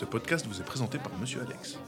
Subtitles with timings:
[0.00, 1.78] Ce podcast vous est présenté par Monsieur Alex.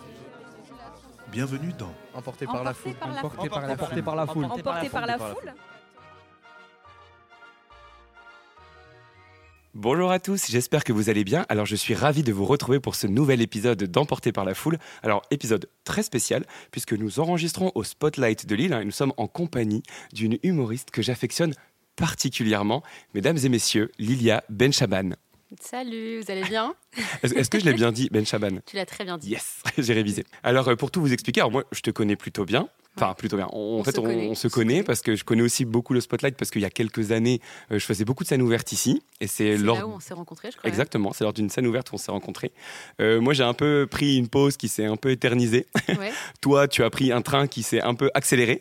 [1.30, 2.92] Bienvenue dans Emporté par la foule.
[3.00, 4.04] Emporté par la Emporté foule.
[4.04, 4.44] par la foule.
[4.44, 5.54] Emporté par la foule
[9.72, 11.46] Bonjour à tous, j'espère que vous allez bien.
[11.48, 14.76] Alors je suis ravi de vous retrouver pour ce nouvel épisode d'Emporté par la foule.
[15.02, 19.14] Alors épisode très spécial puisque nous enregistrons au Spotlight de Lille hein, et nous sommes
[19.16, 19.82] en compagnie
[20.12, 21.54] d'une humoriste que j'affectionne
[21.96, 22.82] particulièrement,
[23.14, 25.12] mesdames et messieurs, Lilia Benchaban.
[25.60, 26.74] Salut, vous allez bien
[27.22, 29.30] Est-ce que je l'ai bien dit, Benchaban Tu l'as très bien dit.
[29.30, 30.24] Yes, j'ai révisé.
[30.42, 32.68] Alors euh, pour tout vous expliquer, alors moi je te connais plutôt bien.
[32.96, 33.48] Enfin, plutôt bien.
[33.52, 36.36] On- en fait, se on, se connaît parce que je connais aussi beaucoup le Spotlight
[36.36, 39.02] parce qu'il y a quelques années, euh, je faisais beaucoup de scènes ouvertes ici.
[39.20, 40.68] Et c'est lors là où on s'est rencontrés, je crois.
[40.68, 42.52] Exactement, c'est lors d'une scène ouverte où on s'est rencontrés.
[43.00, 45.66] Euh, moi, j'ai un peu pris une pause qui s'est un peu éternisée.
[45.98, 46.12] Ouais.
[46.40, 48.60] Toi, tu as pris un train qui s'est un peu accéléré.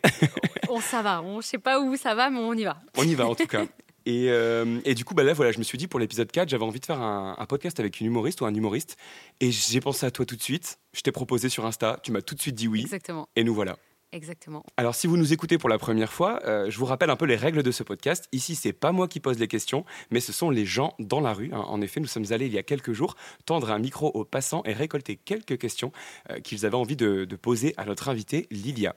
[0.70, 1.22] On ça va.
[1.22, 2.78] On, je sais pas où ça va, mais on y va.
[2.98, 3.66] on y va en tout cas.
[4.06, 6.50] Et, euh, et du coup, bah là, voilà, je me suis dit pour l'épisode 4,
[6.50, 8.98] j'avais envie de faire un, un podcast avec une humoriste ou un humoriste.
[9.40, 10.80] Et j'ai pensé à toi tout de suite.
[10.94, 12.82] Je t'ai proposé sur Insta, tu m'as tout de suite dit oui.
[12.82, 13.28] Exactement.
[13.36, 13.78] Et nous voilà.
[14.14, 14.62] Exactement.
[14.76, 17.24] Alors, si vous nous écoutez pour la première fois, euh, je vous rappelle un peu
[17.24, 18.28] les règles de ce podcast.
[18.34, 21.32] Ici, c'est pas moi qui pose les questions, mais ce sont les gens dans la
[21.32, 21.50] rue.
[21.54, 21.64] hein.
[21.66, 24.64] En effet, nous sommes allés il y a quelques jours tendre un micro aux passants
[24.66, 25.94] et récolter quelques questions
[26.30, 28.96] euh, qu'ils avaient envie de, de poser à notre invitée Lilia.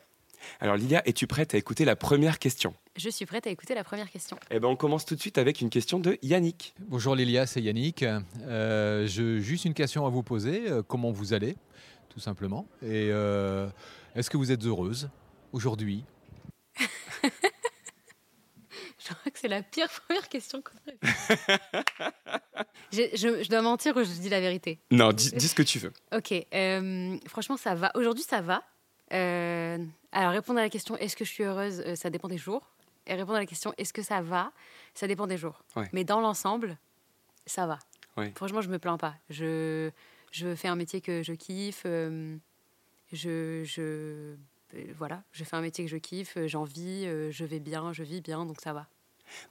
[0.60, 2.74] Alors, Lilia, es-tu prête à écouter la première question?
[2.96, 4.38] Je suis prête à écouter la première question.
[4.50, 6.74] Eh ben, on commence tout de suite avec une question de Yannick.
[6.80, 8.02] Bonjour Lilia, c'est Yannick.
[8.42, 10.70] Euh, je, juste une question à vous poser.
[10.70, 11.56] Euh, comment vous allez,
[12.08, 12.66] tout simplement?
[12.82, 13.68] Et euh,
[14.14, 15.08] est-ce que vous êtes heureuse
[15.52, 16.04] aujourd'hui?
[19.06, 20.96] Je crois que c'est la pire première question qu'on pu.
[22.90, 24.78] J'ai- je, je dois mentir ou je dis la vérité?
[24.90, 25.92] Non, dis, dis ce que tu veux.
[26.14, 26.32] Ok.
[26.54, 27.90] euh, franchement, ça va.
[27.96, 28.62] Aujourd'hui, ça va.
[29.12, 29.76] Euh,
[30.20, 32.70] alors, répondre à la question est-ce que je suis heureuse euh, Ça dépend des jours.
[33.06, 34.52] Et répondre à la question est-ce que ça va
[34.94, 35.62] Ça dépend des jours.
[35.76, 35.88] Ouais.
[35.92, 36.78] Mais dans l'ensemble,
[37.46, 37.78] ça va.
[38.16, 38.32] Ouais.
[38.36, 39.14] Franchement, je me plains pas.
[39.28, 39.90] Je,
[40.30, 41.82] je fais un métier que je kiffe.
[41.84, 42.36] euh,
[43.12, 44.36] je, je, euh,
[44.96, 46.38] voilà, je fais un métier que je kiffe.
[46.46, 47.04] J'en vis.
[47.30, 47.92] je vais bien.
[47.92, 48.46] Je vis bien.
[48.46, 48.86] Donc ça va.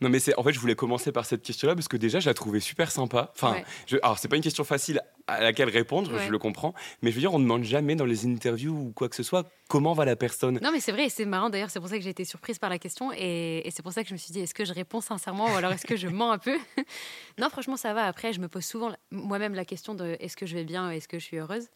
[0.01, 2.27] Non, mais c'est en fait, je voulais commencer par cette question-là parce que déjà, je
[2.29, 3.31] la trouvais super sympa.
[3.35, 3.65] Enfin, Ouais.
[3.87, 6.25] je, alors, c'est pas une question facile à laquelle répondre, Ouais.
[6.25, 6.73] je le comprends.
[7.01, 9.23] Mais je veux dire, on ne demande jamais dans les interviews ou quoi que ce
[9.23, 10.59] soit comment va la personne.
[10.61, 12.59] Non, mais c'est vrai, et c'est marrant d'ailleurs, c'est pour ça que j'ai été surprise
[12.59, 14.65] par la question, et, et c'est pour ça que je me suis dit, est-ce que
[14.65, 16.57] je réponds sincèrement ou alors est-ce que je mens un peu?
[17.39, 18.05] Non, franchement, ça va.
[18.05, 21.07] Après, je me pose souvent moi-même la question de est-ce que je vais bien, est-ce
[21.07, 21.67] que je suis heureuse?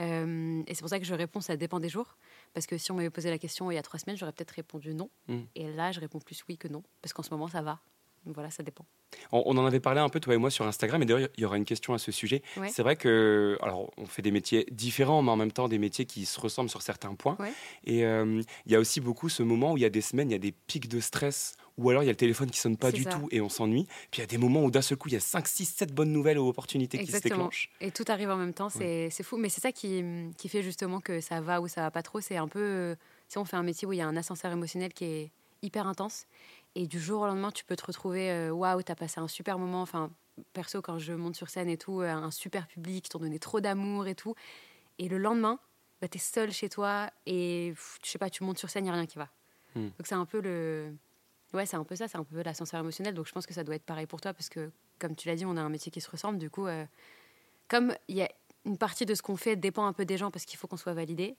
[0.00, 2.16] Euh, Et c'est pour ça que je réponds, ça dépend des jours.
[2.54, 4.52] Parce que si on m'avait posé la question il y a trois semaines, j'aurais peut-être
[4.52, 5.10] répondu non.
[5.28, 5.40] Mm.
[5.54, 7.80] Et là, je réponds plus oui que non, parce qu'en ce moment, ça va.
[8.26, 8.84] Donc voilà, ça dépend.
[9.32, 11.00] On, on en avait parlé un peu, toi et moi, sur Instagram.
[11.02, 12.42] Et d'ailleurs, il y aura une question à ce sujet.
[12.56, 12.68] Ouais.
[12.68, 16.04] C'est vrai que, alors, on fait des métiers différents, mais en même temps, des métiers
[16.06, 17.36] qui se ressemblent sur certains points.
[17.38, 17.52] Ouais.
[17.84, 20.28] Et euh, il y a aussi beaucoup ce moment où il y a des semaines,
[20.30, 22.58] il y a des pics de stress, ou alors il y a le téléphone qui
[22.58, 23.10] sonne pas du ça.
[23.10, 23.84] tout et on s'ennuie.
[24.10, 25.64] Puis il y a des moments où d'un seul coup, il y a 5, 6,
[25.66, 27.70] 7 bonnes nouvelles ou opportunités qui se déclenchent.
[27.80, 29.36] Et tout arrive en même temps, c'est c'est fou.
[29.36, 30.02] Mais c'est ça qui,
[30.36, 32.20] qui fait justement que ça va ou ça va pas trop.
[32.20, 32.60] C'est un peu.
[32.60, 32.94] euh,
[33.28, 35.30] Si on fait un métier où il y a un ascenseur émotionnel qui est
[35.62, 36.26] hyper intense,
[36.76, 39.58] et du jour au lendemain, tu peux te retrouver euh, waouh, t'as passé un super
[39.58, 39.80] moment.
[39.80, 40.10] Enfin,
[40.52, 43.60] perso, quand je monte sur scène et tout, euh, un super public, t'ont donné trop
[43.60, 44.34] d'amour et tout.
[44.98, 45.58] Et le lendemain,
[46.02, 48.88] bah, t'es seul chez toi et pff, je sais pas, tu montes sur scène, il
[48.88, 49.30] n'y a rien qui va.
[49.74, 49.86] Hmm.
[49.86, 50.92] Donc c'est un peu le.
[51.54, 53.14] Ouais, c'est un peu ça, c'est un peu l'ascenseur émotionnel.
[53.14, 55.36] Donc je pense que ça doit être pareil pour toi parce que, comme tu l'as
[55.36, 56.36] dit, on a un métier qui se ressemble.
[56.38, 56.84] Du coup, euh,
[57.68, 58.28] comme il y a
[58.66, 60.76] une partie de ce qu'on fait dépend un peu des gens parce qu'il faut qu'on
[60.76, 61.36] soit validé,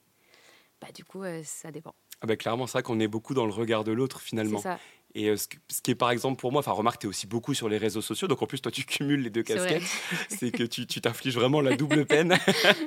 [0.81, 1.93] bah du coup, euh, ça dépend.
[2.21, 4.61] Ah bah, clairement, c'est vrai qu'on est beaucoup dans le regard de l'autre C'est finalement.
[5.15, 5.47] Et euh, ce,
[5.81, 8.01] qui est par exemple pour moi, enfin remarque, tu es aussi beaucoup sur les réseaux
[8.01, 9.81] sociaux, donc en plus toi tu cumules les deux casquettes,
[10.29, 12.37] c'est que tu t'infliges vraiment la double peine.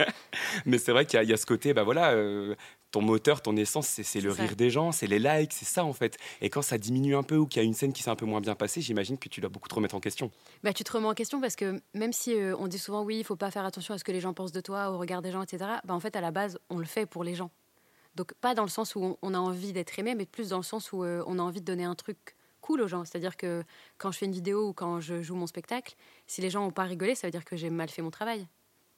[0.67, 2.55] Mais c'est vrai qu'il y, a- il y a ce côté, bah voilà, euh,
[2.93, 4.43] ton moteur, ton essence, c'est le ça.
[4.43, 6.19] rire des gens, c'est les likes, c'est ça en fait.
[6.41, 8.17] Et quand ça diminue un peu ou qu'il y a une scène qui s'est un
[8.17, 10.31] peu moins bien passée, j'imagine que tu dois beaucoup te remettre en question.
[10.63, 13.19] Bah, tu te remets en question parce que même si euh, on dit souvent oui,
[13.19, 15.23] il faut pas faire attention à ce que les gens pensent de toi, au regard
[15.23, 15.59] des gens, etc.
[15.85, 17.51] Bah, en fait, à la base, on le fait pour les gens.
[18.15, 20.62] Donc pas dans le sens où on, a envie d'être aimé, mais plus dans le
[20.62, 23.04] sens où euh, on a envie de donner un truc cool aux gens.
[23.04, 23.62] C'est-à-dire que
[23.98, 25.94] quand je fais une vidéo ou quand je joue mon spectacle,
[26.26, 28.47] si les gens n'ont pas rigolé, ça veut dire que j'ai mal fait mon travail.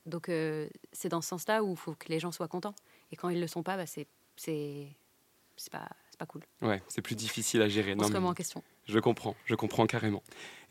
[0.07, 2.75] Donc euh, c'est dans ce sens-là où il faut que les gens soient contents.
[3.11, 4.07] Et quand ils le sont pas, bah, c'est
[4.37, 4.89] c'est
[5.71, 5.89] pas
[6.19, 6.43] pas cool.
[6.61, 7.93] Ouais, c'est plus difficile à gérer.
[7.93, 8.63] On Non, se mais remet en question.
[8.89, 10.23] Je comprends, je comprends carrément.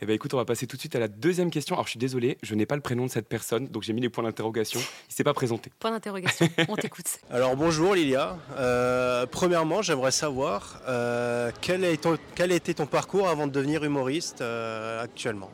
[0.02, 1.76] Et ben écoute, on va passer tout de suite à la deuxième question.
[1.76, 4.02] Alors je suis désolé, je n'ai pas le prénom de cette personne, donc j'ai mis
[4.02, 4.80] les points d'interrogation.
[5.10, 5.72] Il s'est pas présenté.
[5.80, 6.50] Point d'interrogation.
[6.70, 7.20] on t'écoute.
[7.30, 8.38] Alors bonjour Lilia.
[8.58, 13.84] Euh, premièrement, j'aimerais savoir euh, quel, est ton- quel été ton parcours avant de devenir
[13.84, 15.52] humoriste euh, actuellement?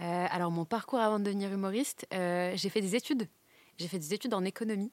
[0.00, 3.28] Euh, alors, mon parcours avant de devenir humoriste, euh, j'ai fait des études.
[3.78, 4.90] J'ai fait des études en économie,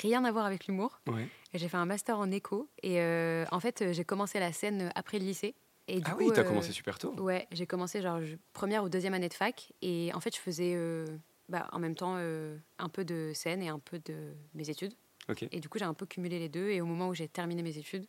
[0.00, 1.00] rien à voir avec l'humour.
[1.08, 1.26] Ouais.
[1.52, 2.68] Et J'ai fait un master en éco.
[2.84, 5.54] Et euh, en fait, j'ai commencé la scène après le lycée.
[5.88, 7.14] Et du Ah coup, oui, t'as euh, commencé super tôt.
[7.20, 8.20] Ouais, j'ai commencé genre
[8.52, 9.72] première ou deuxième année de fac.
[9.82, 11.06] Et en fait, je faisais euh,
[11.48, 14.94] bah, en même temps euh, un peu de scène et un peu de mes études.
[15.28, 15.46] Ok.
[15.50, 16.70] Et du coup, j'ai un peu cumulé les deux.
[16.70, 18.06] Et au moment où j'ai terminé mes études,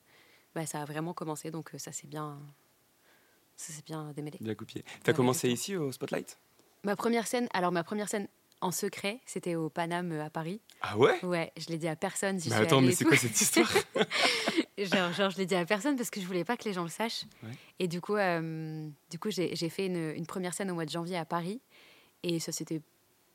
[0.54, 1.51] bah, ça a vraiment commencé.
[1.51, 2.39] Donc euh, ça s'est bien,
[3.57, 4.38] ça s'est bien démêlé.
[4.39, 4.86] Bien copié.
[5.04, 6.39] T'as commencé ici au Spotlight?
[6.83, 8.27] Ma première scène, alors ma première scène
[8.62, 10.62] en secret, c'était au Paname à Paris.
[10.81, 11.24] Ah ouais?
[11.25, 12.36] Ouais, je l'ai dit à personne.
[12.36, 13.72] Mais suis attends, mais c'est quoi cette histoire?
[14.77, 16.83] genre, genre, je l'ai dit à personne parce que je voulais pas que les gens
[16.83, 17.24] le sachent.
[17.44, 17.51] Ouais.
[17.80, 20.92] Et du coup, euh, du coup, j'ai fait une, une première scène au mois de
[20.92, 21.62] janvier à Paris
[22.24, 22.81] et ça s'était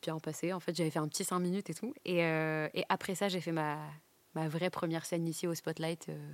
[0.03, 0.53] bien passé.
[0.53, 1.95] En fait, j'avais fait un petit 5 minutes et tout.
[2.05, 3.79] Et, euh, et après ça, j'ai fait ma,
[4.35, 6.33] ma vraie première scène ici au Spotlight euh,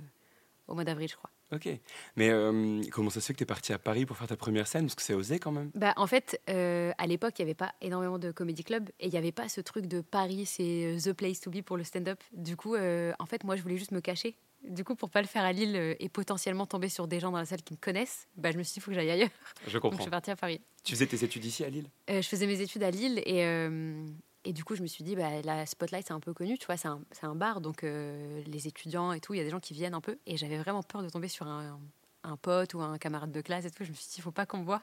[0.67, 1.29] au mois d'avril, je crois.
[1.53, 1.69] Ok.
[2.17, 4.67] Mais euh, comment ça se fait que t'es parti à Paris pour faire ta première
[4.67, 4.85] scène?
[4.85, 5.71] Parce que c'est osé quand même.
[5.75, 9.05] Bah, en fait, euh, à l'époque, il n'y avait pas énormément de comédie club et
[9.07, 11.85] il n'y avait pas ce truc de Paris, c'est the place to be pour le
[11.85, 12.21] stand-up.
[12.33, 14.35] Du coup, euh, en fait, moi, je voulais juste me cacher.
[14.63, 17.31] Du coup, pour pas le faire à Lille euh, et potentiellement tomber sur des gens
[17.31, 19.11] dans la salle qui me connaissent, bah, je me suis dit, il faut que j'aille
[19.11, 19.29] ailleurs.
[19.59, 20.01] Je Donc, je comprends.
[20.01, 20.61] suis partie à Paris.
[20.83, 21.89] Tu faisais tes études ici à Lille?
[22.09, 24.05] Euh, je faisais mes études à Lille et, euh,
[24.43, 26.65] et du coup, je me suis dit, bah, la Spotlight, c'est un peu connu, tu
[26.65, 29.49] vois, c'est un, c'est un bar, donc les étudiants et tout, il y a des
[29.51, 30.17] gens qui viennent un peu.
[30.25, 31.79] Et j'avais vraiment peur de tomber sur un,
[32.23, 33.83] un pote ou un camarade de classe et tout.
[33.83, 34.81] Je me suis dit, il faut pas qu'on me voit.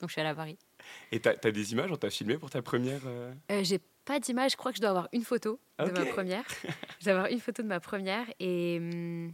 [0.00, 0.56] Donc, je suis allée à Paris.
[1.12, 4.18] Et t'as as des images On t'a filmé pour ta première euh Euh, j'ai pas
[4.20, 6.44] d'image, je crois que je dois avoir une photo de ma première.
[7.00, 9.32] je dois avoir une photo de ma première et, hum,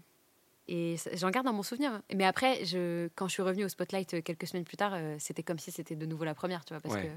[0.69, 1.93] et j'en garde dans mon souvenir.
[1.93, 2.03] hein.
[2.15, 5.43] Mais après, je, quand je suis revenue au Spotlight euh, quelques semaines plus tard, c'était
[5.43, 7.11] comme si c'était de nouveau la première, tu vois, parce Ouais.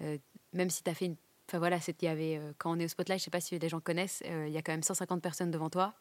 [0.00, 0.18] que
[0.52, 1.16] même si tu as fait une.
[1.48, 3.68] Enfin voilà, y avait, euh, quand on est au Spotlight, je sais pas si les
[3.68, 5.94] gens connaissent, euh, il y a quand même 150 personnes devant toi.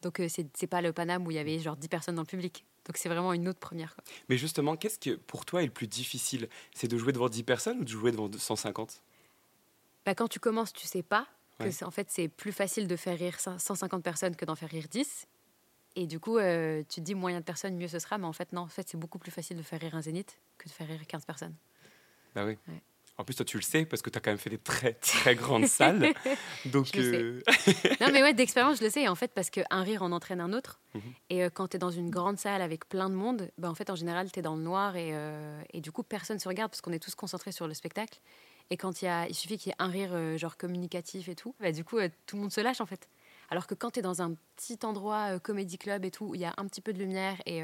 [0.00, 2.22] Donc euh, c'est c'est pas le Paname où il y avait genre 10 personnes dans
[2.22, 2.64] le public.
[2.88, 3.94] Donc c'est vraiment une autre première.
[3.94, 4.02] quoi.
[4.28, 6.48] Mais justement, qu'est-ce que pour toi est le plus difficile?
[6.74, 9.02] C'est de jouer devant 10 personnes ou de jouer devant 150
[10.06, 11.26] Bah, quand tu commences, tu sais pas
[11.58, 11.82] que Ouais.
[11.82, 14.86] en fait c'est plus facile de faire rire 100 150 personnes que d'en faire rire
[14.90, 15.26] 10.
[15.96, 18.16] Et du coup, euh, tu te dis a de personnes, mieux ce sera.
[18.18, 20.38] Mais en fait, non, en fait, c'est beaucoup plus facile de faire rire un zénith
[20.56, 21.54] que de faire rire 15 personnes.
[22.34, 22.56] Bah oui.
[22.68, 22.80] Ouais.
[23.18, 24.92] En plus, toi, tu le sais parce que tu as quand même fait des très
[24.94, 26.14] très grandes salles.
[26.66, 27.42] Donc, euh,
[28.00, 29.08] non, mais ouais, d'expérience, je le sais.
[29.08, 30.80] En fait, parce qu'un rire en entraîne un autre.
[30.94, 31.02] Mhm.
[31.30, 33.74] Et euh, quand tu es dans une grande salle avec plein de monde, bah, en
[33.74, 34.94] fait, en général, tu es dans le noir.
[34.94, 37.74] Et, euh, et du coup, personne se regarde parce qu'on est tous concentrés sur le
[37.74, 38.20] spectacle.
[38.70, 41.28] Et quand il, y a, il suffit qu'il y ait un rire euh, genre communicatif
[41.28, 43.08] et tout, bah, du coup, tout le monde se lâche en fait.
[43.50, 46.40] Alors que quand tu es dans un petit endroit, comédie club et tout, où il
[46.42, 47.62] y a un petit peu de lumière et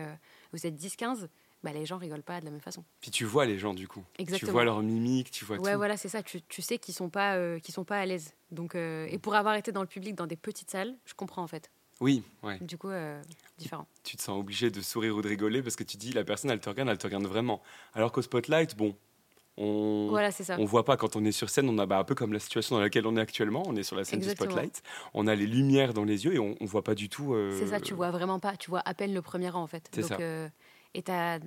[0.50, 1.28] vous êtes 10-15,
[1.64, 2.84] bah, les gens rigolent pas de la même façon.
[3.00, 4.04] puis tu vois les gens du coup.
[4.14, 4.52] Tu Exactement.
[4.52, 5.78] vois leur mimique, tu vois Ouais, tout.
[5.78, 6.22] voilà, c'est ça.
[6.22, 8.34] Tu, tu sais qu'ils sont pas, euh, qu'ils sont pas à l'aise.
[8.52, 11.42] Donc, euh, et pour avoir été dans le public dans des petites salles, je comprends
[11.42, 11.70] en fait.
[12.00, 12.58] Oui, ouais.
[12.60, 13.20] Du coup, euh,
[13.58, 13.86] différent.
[14.02, 16.50] Tu te sens obligé de sourire ou de rigoler parce que tu dis la personne,
[16.50, 17.62] elle te regarde, elle te regarde vraiment.
[17.94, 18.96] Alors qu'au spotlight, bon,
[19.56, 20.08] on.
[20.10, 20.56] Voilà, ça.
[20.58, 22.40] On voit pas quand on est sur scène, on a bah, un peu comme la
[22.40, 23.62] situation dans laquelle on est actuellement.
[23.66, 24.48] On est sur la scène Exactement.
[24.48, 24.82] du spotlight,
[25.14, 27.34] on a les lumières dans les yeux et on, on voit pas du tout.
[27.34, 28.56] euh, C'est ça, tu vois vraiment pas.
[28.56, 29.88] Tu vois à peine le premier rang en fait.
[29.94, 30.16] C'est Donc, ça.
[30.20, 30.48] euh,
[30.94, 31.38] et tu as,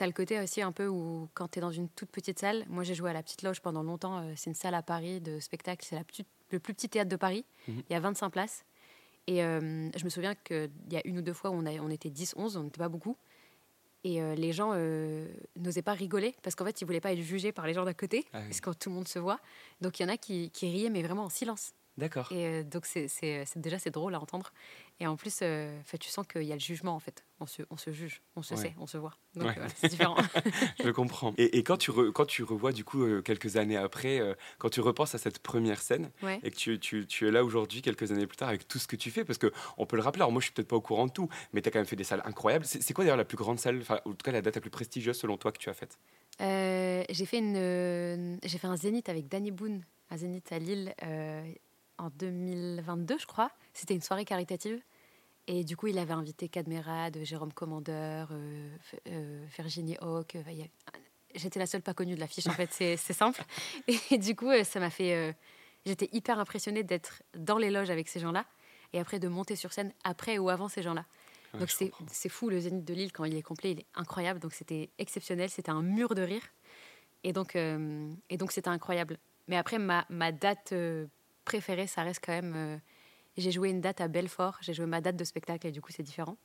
[0.00, 2.82] le côté aussi un peu où quand tu es dans une toute petite salle, moi
[2.84, 5.38] j'ai joué à la Petite Loge pendant longtemps, euh, c'est une salle à Paris de
[5.38, 5.96] spectacle, c'est
[6.50, 7.82] le plus petit théâtre de Paris, Mhm.
[7.88, 8.64] il y a 25 places.
[9.28, 11.70] Et euh, je me souviens qu'il y a une ou deux fois où on, a,
[11.80, 13.16] on était 10-11, on n'était pas beaucoup.
[14.04, 17.20] Et euh, les gens euh, n'osaient pas rigoler parce qu'en fait ils voulaient pas être
[17.20, 18.46] jugés par les gens d'à côté, Ah oui.
[18.48, 19.38] parce que tout le monde se voit.
[19.80, 21.72] Donc il y en a qui, qui riaient mais vraiment en silence.
[21.98, 22.32] D'accord.
[22.32, 24.52] Et euh, donc, c'est, c'est, c'est- déjà, c'est drôle à entendre.
[24.98, 27.24] Et en plus, euh, fait, tu sens qu'il y a le jugement, en fait.
[27.38, 28.60] On se, on se juge, on se Ouais.
[28.62, 29.14] sait, on se voit.
[29.34, 29.58] Donc, Ouais.
[29.58, 30.16] euh, c'est différent.
[30.82, 31.34] Je comprends.
[31.36, 34.34] Et, et quand, tu re- quand tu revois, du coup, euh, quelques années après, euh,
[34.58, 36.40] quand tu repenses à cette première scène ouais.
[36.42, 38.86] et que tu, tu- tu es là aujourd'hui, quelques années plus tard, avec tout ce
[38.86, 40.76] que tu fais, parce que on peut le rappeler, alors moi je suis peut-être pas
[40.76, 42.64] au courant de tout, mais tu as quand même fait des salles incroyables.
[42.64, 44.60] C'est c'est quoi d'ailleurs la plus grande salle, enfin, en tout cas la date la
[44.62, 45.98] plus prestigieuse selon toi que tu as faite?
[46.40, 50.58] Euh, j'ai, fait une, euh, j'ai fait un zénith avec Danny Boone, un zénith à
[50.58, 51.42] Lille, euh,
[52.02, 53.50] en 2022, je crois.
[53.72, 54.80] C'était une soirée caritative.
[55.46, 58.70] Et du coup, il avait invité Cadmerade, Jérôme Commandeur, euh,
[59.08, 60.36] euh, Virginie Hawk.
[60.36, 60.42] euh,
[61.34, 63.42] J'étais la seule pas connue de l'affiche, en fait, c'est simple.
[64.10, 65.14] Et du coup, ça m'a fait.
[65.14, 65.32] euh,
[65.84, 68.44] J'étais hyper impressionnée d'être dans les loges avec ces gens-là
[68.92, 71.04] et après de monter sur scène après ou avant ces gens-là.
[71.54, 71.70] Ouais, Donc
[72.12, 74.38] c'est fou, le Zénith de Lille, quand il est complet, il est incroyable.
[74.38, 76.42] Donc c'était exceptionnel, c'était un mur de rire.
[77.24, 79.18] Et donc euh, et donc c'était incroyable.
[79.48, 81.06] Mais après, ma, ma date euh,
[81.44, 82.54] préférée, ça reste quand même...
[82.56, 82.78] euh,
[83.36, 85.90] j'ai joué une date à Belfort, j'ai joué ma date de spectacle et du coup
[85.92, 86.36] c'est différent.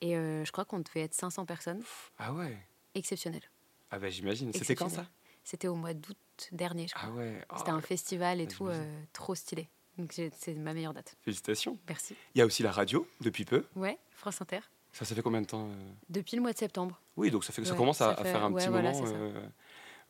[0.00, 1.82] Et euh, je crois qu'on devait être 500 personnes.
[2.18, 2.56] Ah ouais
[2.94, 3.42] Exceptionnel.
[3.90, 4.52] Ah bah j'imagine.
[4.52, 5.06] C'était quand ça?
[5.44, 6.16] C'était au mois d'août
[6.52, 7.08] dernier, je crois.
[7.12, 7.44] Ah ouais.
[7.56, 9.68] C'était Oh, un festival et Ah, tout, euh, trop stylé.
[9.98, 11.16] Donc c'est ma meilleure date.
[11.22, 11.78] Félicitations.
[11.88, 12.14] Merci.
[12.34, 13.66] Il y a aussi la radio depuis peu.
[13.76, 14.60] Ouais, France Inter.
[14.92, 15.68] Ça, ça fait combien de temps
[16.08, 17.00] Depuis le mois de septembre.
[17.16, 18.70] Oui, donc ça fait que ça commence à, ça à fait- faire un ouais, petit
[18.70, 19.32] voilà, moment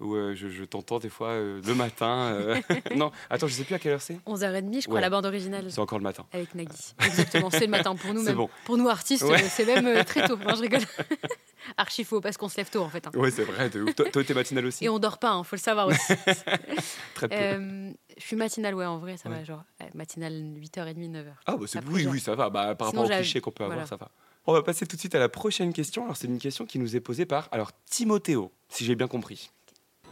[0.00, 2.32] où euh, je, je t'entends des fois euh, le matin.
[2.32, 2.56] euh,
[2.96, 4.18] non, attends, je sais plus à quelle heure c'est.
[4.26, 5.00] 11h30, je crois, Ouais.
[5.00, 5.66] la bande originale.
[5.70, 6.26] C'est encore le matin.
[6.32, 6.94] Avec Nagui.
[7.04, 8.34] Exactement, c'est le matin pour nous même.
[8.36, 8.50] bon.
[8.64, 9.38] Pour nous artistes, Ouais.
[9.42, 10.36] c'est même très tôt.
[10.36, 10.80] Non, je rigole.
[11.76, 13.06] Archi faux, parce qu'on se lève tôt en fait.
[13.06, 13.10] hein.
[13.14, 13.70] Ouais, c'est vrai.
[13.70, 15.98] Toi, t'es matinale aussi Et on dort pas, hein, faut le savoir aussi.
[17.14, 17.34] Très peu.
[17.36, 19.36] Euh, je suis matinale, ouais, en vrai, ça Ouais.
[19.38, 19.62] va, genre
[19.94, 21.24] matinale 8h30, 9h.
[21.46, 22.48] Ah, bah c'est Après, oui, oui, ça va.
[22.50, 23.86] Bah, par Sinon, rapport aux j'avais- clichés qu'on peut avoir, voilà.
[23.88, 24.10] ça va.
[24.46, 26.04] On va passer tout de suite à la prochaine question.
[26.04, 29.50] Alors, c'est une question qui nous est posée par alors Timothéo, si j'ai bien compris.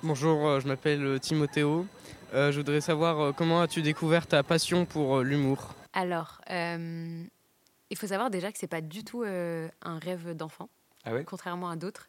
[0.02, 1.86] Bonjour, euh, je m'appelle euh, Timothéo.
[2.34, 5.74] Euh, je voudrais savoir comment as-tu découvert ta passion pour l'humour?
[5.92, 7.24] Alors, euh,
[7.90, 10.68] il faut savoir déjà que c'est pas du tout euh, un rêve d'enfant,
[11.04, 11.24] Ah ouais?
[11.24, 12.08] contrairement à d'autres.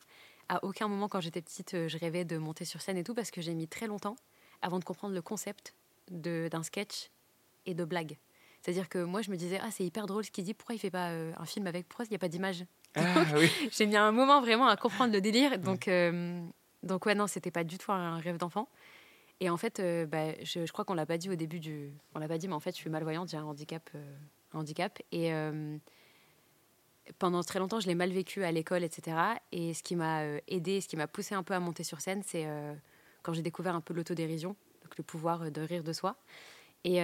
[0.50, 3.32] À aucun moment, quand j'étais petite, je rêvais de monter sur scène et tout, parce
[3.32, 4.16] que j'ai mis très longtemps
[4.62, 5.74] avant de comprendre le concept
[6.12, 7.10] de- d'un sketch
[7.66, 8.18] et de blague.
[8.62, 10.80] C'est-à-dire que moi, je me disais, ah, c'est hyper drôle ce qu'il dit, pourquoi il
[10.80, 12.66] fait pas euh, un film avec, pourquoi il n'y a pas d'image
[12.96, 13.50] Ah oui.
[13.72, 15.58] J'ai mis un moment vraiment à comprendre le délire.
[15.60, 16.42] Donc, euh,
[16.84, 18.70] donc ouais, non, c'était pas du tout un rêve d'enfant.
[19.42, 21.94] Et en fait, euh, bah, je, crois qu'on l'a pas dit au début du.
[22.14, 23.90] On l'a pas dit, mais en fait, je suis malvoyante, j'ai un handicap.
[23.96, 24.16] euh,
[24.54, 25.00] handicap.
[25.12, 25.78] Et euh,
[27.20, 29.18] pendant très longtemps, je l'ai mal vécu à l'école, etc.
[29.52, 32.22] Et ce qui m'a aidé, ce qui m'a poussé un peu à monter sur scène,
[32.26, 32.48] c'est
[33.24, 36.16] quand j'ai découvert un peu l'autodérision, donc le pouvoir de rire de soi.
[36.84, 37.00] Et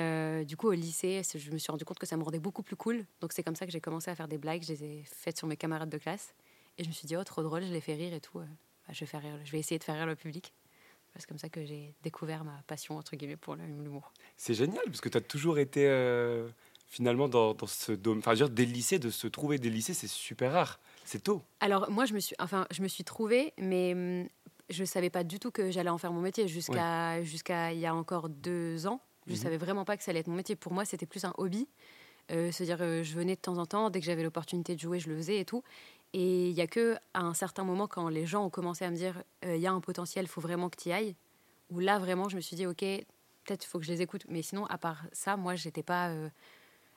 [0.46, 2.76] du coup, au lycée, je me suis rendu compte que ça me rendait beaucoup plus
[2.76, 3.06] cool.
[3.22, 4.64] Donc c'est comme ça que j'ai commencé à faire des blagues.
[4.64, 6.34] Je les ai faites sur mes camarades de classe.
[6.78, 8.42] Et je me suis dit, oh, trop drôle, je les fais rire et tout.
[8.88, 10.54] Bah, je, vais faire rire- je vais essayer de faire rire le public.
[11.18, 14.12] C'est comme ça que j'ai découvert ma passion, entre guillemets, pour l'humour.
[14.36, 16.50] C'est génial, parce que tu as toujours été euh,
[16.88, 18.20] finalement dans, dans ce domaine.
[18.20, 20.52] Enfin, je veux dire, dès le lycée, de se trouver dès le lycée, c'est super
[20.52, 20.78] rare.
[21.06, 21.42] C'est tôt.
[21.62, 24.28] Alors, moi, je me suis, enfin, je me suis trouvée, mais hum,
[24.70, 27.80] je ne savais pas du tout que j'allais en faire mon métier jusqu'à jusqu'à il
[27.80, 29.00] y a encore deux ans.
[29.26, 29.44] Je ne Mhm.
[29.44, 30.58] savais vraiment pas que ça allait être mon métier.
[30.58, 31.66] Pour moi, c'était plus un hobby.
[32.32, 35.00] Euh, C'est-à-dire, euh, je venais de temps en temps, dès que j'avais l'opportunité de jouer,
[35.00, 35.64] je le faisais et tout.
[36.18, 38.90] Et il y a que à un certain moment, quand les gens ont commencé à
[38.90, 41.14] me dire, euh, il y a un potentiel, faut vraiment que tu y ailles,
[41.70, 44.24] où là, vraiment, je me suis dit, ok, peut-être il faut que je les écoute.
[44.30, 46.08] Mais sinon, à part ça, moi, j'étais pas.
[46.12, 46.30] euh,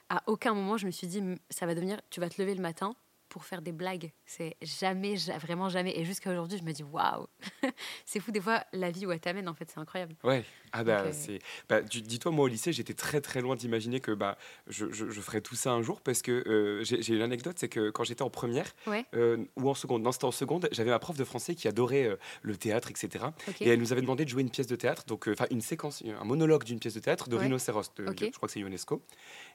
[0.08, 1.20] à aucun moment, je me suis dit,
[1.50, 2.94] ça va devenir, tu vas te lever le matin
[3.28, 4.12] pour faire des blagues.
[4.26, 5.96] C'est jamais, ja- vraiment jamais.
[5.98, 7.26] Et jusqu'à aujourd'hui, je me dis, waouh,
[8.06, 10.14] c'est fou des fois la vie où elle t'amène, en fait, c'est incroyable.
[10.24, 10.44] Ouais.
[10.72, 11.38] Ah bah, euh, c'est.
[11.68, 15.20] Bah, dis-toi, moi au lycée, j'étais très très loin d'imaginer que bah, je, je, je
[15.20, 18.04] ferais tout ça un jour parce que euh, j'ai j'ai une anecdote, c'est que quand
[18.04, 19.04] j'étais en première Ouais.
[19.14, 22.16] euh, ou en seconde, non, c'était en seconde, j'avais ma prof de français qui adorait
[22.42, 23.26] le théâtre, etc.
[23.60, 26.02] Et elle nous avait demandé de jouer une pièce de théâtre, donc enfin une séquence,
[26.20, 27.44] un monologue d'une pièce de théâtre de Ouais.
[27.44, 29.00] Rhinocéros, de- je crois que c'est UNESCO.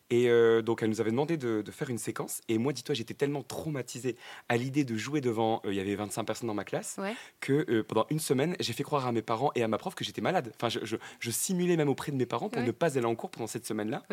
[0.10, 2.42] Et euh, donc elle nous avait demandé de, de faire une séquence.
[2.48, 4.16] Et moi, dis-toi, j'étais tellement traumatisé
[4.50, 7.16] à l'idée de jouer devant, euh, il y avait 25 personnes dans ma classe, Ouais.
[7.40, 9.96] que euh, pendant une semaine, j'ai fait croire à mes parents et à ma prof
[9.96, 10.52] que j'étais malade.
[10.56, 12.68] Enfin, je, je- je simulais même auprès de mes parents pour Ouais.
[12.68, 14.04] ne pas aller en cours pendant cette semaine-là,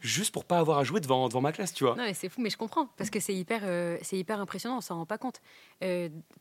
[0.00, 1.96] juste pour pas avoir à jouer devant, devant ma classe, tu vois.
[1.96, 3.62] Non, mais c'est fou, mais je comprends parce que c'est hyper,
[4.02, 4.78] c'est hyper impressionnant.
[4.78, 5.40] On s'en rend pas compte.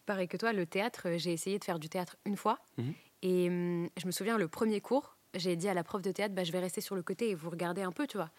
[0.05, 2.93] Pareil que toi, le théâtre, j'ai essayé de faire du théâtre une fois Mhm.
[3.23, 6.33] et hum, je me souviens le premier cours, j'ai dit à la prof de théâtre,
[6.33, 8.29] bah, je vais rester sur le côté et vous regardez un peu, tu vois.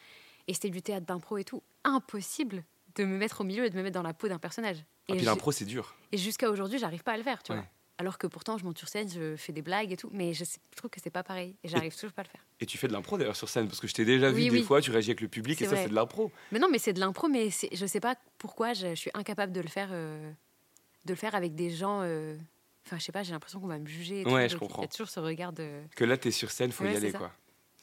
[0.51, 1.63] Et c'était du théâtre d'impro et tout.
[1.85, 2.65] Impossible
[2.97, 4.79] de me mettre au milieu et de me mettre dans la peau d'un personnage.
[5.07, 5.95] Et Et, puis l'impro, c'est dur.
[6.11, 7.59] et jusqu'à aujourd'hui, j'arrive pas à le faire, tu Ouais.
[7.59, 7.67] vois.
[7.99, 10.43] Alors que pourtant, je monte sur scène, je fais des blagues et tout, mais je,
[10.43, 12.45] sais- je trouve que c'est pas pareil et j'arrive toujours pas à le faire.
[12.59, 14.51] Et tu fais de l'impro d'ailleurs sur scène, parce que je t'ai déjà vu Oui,
[14.51, 16.33] des fois, tu réagis avec le public et ça, c'est de l'impro.
[16.51, 19.53] Mais non, mais c'est de l'impro, mais je sais pas pourquoi je, je suis incapable
[19.53, 20.33] de le faire, euh,
[21.05, 22.01] de le faire avec des gens.
[22.03, 22.37] euh,
[22.87, 24.23] Enfin, je sais pas, j'ai l'impression qu'on va me juger.
[24.23, 24.81] et tout, Ouais, je comprends.
[24.81, 25.83] Il y a toujours ce regard de.
[25.95, 27.19] Que là, t'es sur scène, faut Ouais, y aller, ça.
[27.19, 27.33] quoi.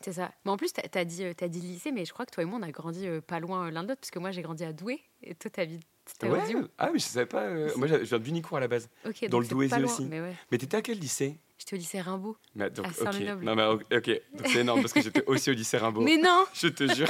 [0.04, 0.32] C'est ça.
[0.46, 2.46] Mais en plus, t'as as dit, euh, dit lycée, mais je crois que toi et
[2.46, 4.42] moi, on a grandi euh, pas loin euh, l'un de l'autre, parce que moi, j'ai
[4.44, 5.80] grandi à Douai, et toi, t'as vu.
[6.24, 6.56] Ouais.
[6.56, 6.68] où?
[6.78, 7.42] Ah oui, je savais pas.
[7.44, 8.90] euh, Moi, je viens d'Unicourt à la base.
[9.30, 10.06] Dans le loin, aussi.
[10.06, 11.38] Mais ouais, Mais t'étais à quel lycée?
[11.58, 12.38] J'étais au lycée Rimbaud.
[12.56, 13.36] Mais donc, À.
[13.42, 14.12] Non, mais ok,
[14.46, 16.02] c'est énorme parce que j'étais aussi au lycée Rimbaud.
[16.02, 17.10] Mais non Je te jure.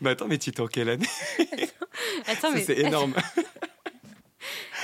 [0.00, 1.06] mais attends, mais tu étais en quelle année?
[2.26, 2.62] Attends, mais.
[2.64, 3.14] C'est énorme.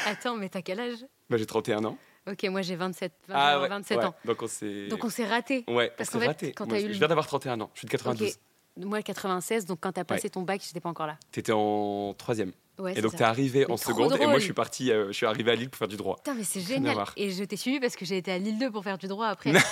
[0.07, 1.05] Attends, mais t'as quel âge?
[1.29, 1.99] Bah, j'ai 31 ans.
[2.29, 4.05] Ok, moi, j'ai 27, 21, Ah ouais, 27 ouais.
[4.05, 4.15] ans.
[4.25, 4.89] Donc on s'est.
[4.89, 5.65] Donc, on s'est raté.
[5.69, 6.53] Ouais, Parce on qu'en s'est fait, raté.
[6.53, 7.71] quand Moi, je eu le- viens d'avoir 31 ans.
[7.75, 8.29] Je suis de 92.
[8.77, 8.85] Ok.
[8.85, 11.17] Moi, 96, donc quand t'as passé ton bac, j'étais pas encore là.
[11.33, 12.53] T'étais en troisième.
[12.81, 13.19] Ouais, et donc ça.
[13.19, 15.69] t'es arrivé en seconde et moi je suis parti, euh, je suis arrivé à Lille
[15.71, 16.17] pour faire du droit.
[16.17, 16.97] Putain, mais c'est génial.
[17.17, 19.27] Et je t'ai suivi parce que j'ai été à Lille 2 pour faire du droit
[19.29, 19.53] après.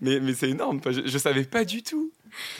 [0.00, 0.80] Mais, mais c'est énorme.
[0.84, 2.10] Je, je savais pas du tout.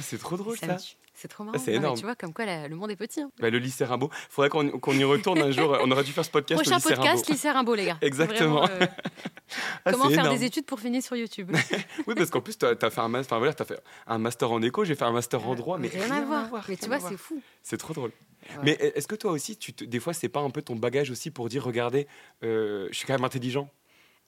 [0.01, 0.77] C'est trop drôle Ça.
[1.19, 1.57] C'est trop marrant.
[1.59, 1.97] c'est mais énorme.
[1.97, 3.23] tu vois, comme quoi la- le monde est petit.
[3.23, 3.31] hein.
[3.41, 4.11] Bah, le lycée Rimbaud.
[4.29, 5.77] Faudrait qu'on qu'on y retourne un jour.
[5.83, 7.33] On aurait dû faire ce podcast Prochain au lycée podcast, Rimbaud.
[7.33, 7.99] lycée Rimbaud, les gars.
[8.03, 8.67] Exactement.
[8.67, 8.87] Vraiment, euh,
[9.87, 10.37] Ah, comment faire énorme.
[10.39, 11.51] des études pour finir sur YouTube?
[12.07, 14.51] Oui, parce qu'en plus, tu as, fait un master, enfin, voilà, t'as fait un master
[14.53, 16.65] en éco, j'ai fait un master en droit, mais rien, à voir.
[16.69, 17.41] mais tu vois, c'est fou.
[17.63, 18.11] C'est trop drôle.
[18.51, 18.63] Ouais.
[18.65, 21.11] Mais est-ce que toi aussi, tu te- des fois, c'est pas un peu ton bagage
[21.11, 22.07] aussi pour dire, regardez,
[22.43, 23.71] euh, je suis quand même intelligent?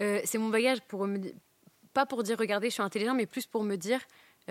[0.02, 1.18] Euh, c'est mon bagage pour me
[1.94, 4.00] pas pour dire regardez, je suis intelligent, mais plus pour me dire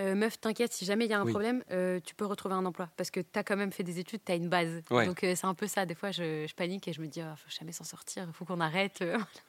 [0.00, 1.30] euh, meuf, t'inquiète, si jamais il y a un Oui.
[1.32, 4.20] problème, euh, tu peux retrouver un emploi parce que t'as quand même fait des études,
[4.24, 4.82] t'as une base.
[4.90, 5.06] Ouais.
[5.06, 5.86] Donc euh, c'est un peu ça.
[5.86, 8.32] Des fois, je, je panique et je me dis, il faut jamais s'en sortir, il
[8.34, 9.02] faut qu'on arrête.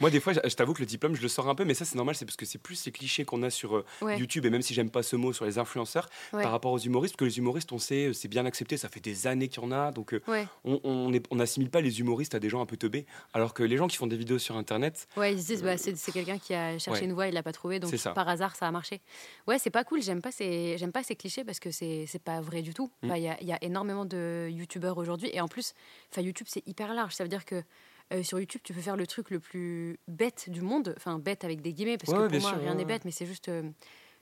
[0.00, 1.74] Moi, des fois, je je t'avoue que le diplôme, je le sors un peu, mais
[1.74, 4.18] ça, c'est normal, c'est parce que c'est plus ces clichés qu'on a sur euh, Ouais.
[4.18, 6.42] YouTube, et même si j'aime pas ce mot, sur les influenceurs, Ouais.
[6.42, 8.88] par rapport aux humoristes, parce que les humoristes, on sait, euh, c'est bien accepté, ça
[8.88, 10.46] fait des années qu'il y en a, donc euh, Ouais.
[10.64, 13.54] on on est- on n'assimile pas les humoristes à des gens un peu teubés, alors
[13.54, 15.94] que les gens qui font des vidéos sur Internet, Ouais, ils se disent, bah, c'est
[16.12, 18.70] quelqu'un qui a cherché une voie, il l'a pas trouvé, donc par hasard, ça a
[18.70, 19.00] marché.
[19.46, 22.62] Ouais, c'est pas cool, j'aime pas, ces- pas ces clichés parce que c'est pas vrai
[22.62, 22.90] du tout.
[23.02, 23.06] Mm.
[23.06, 25.74] Enfin, Il y, a, y a énormément de youtubeurs aujourd'hui, et en plus,
[26.16, 27.14] YouTube, c'est hyper large.
[27.14, 27.62] Ça veut dire que
[28.12, 31.44] euh, sur YouTube, tu peux faire le truc le plus bête du monde, enfin, bête
[31.44, 32.84] avec des guillemets, parce Ouais, que pour moi, sûr, rien n'est ouais.
[32.84, 33.48] bête, mais c'est juste.
[33.48, 33.68] euh,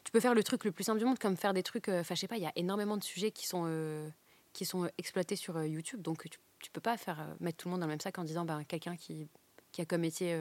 [0.04, 1.88] tu peux faire le truc le plus simple du monde, comme faire des trucs.
[1.88, 4.10] euh, Enfin, je sais pas, il y a énormément de sujets qui sont,
[4.52, 7.80] qui sont exploités sur YouTube, donc tu, tu peux pas faire mettre tout le monde
[7.80, 9.28] dans le même sac en disant, ben, quelqu'un qui,
[9.72, 10.40] qui a comme métier.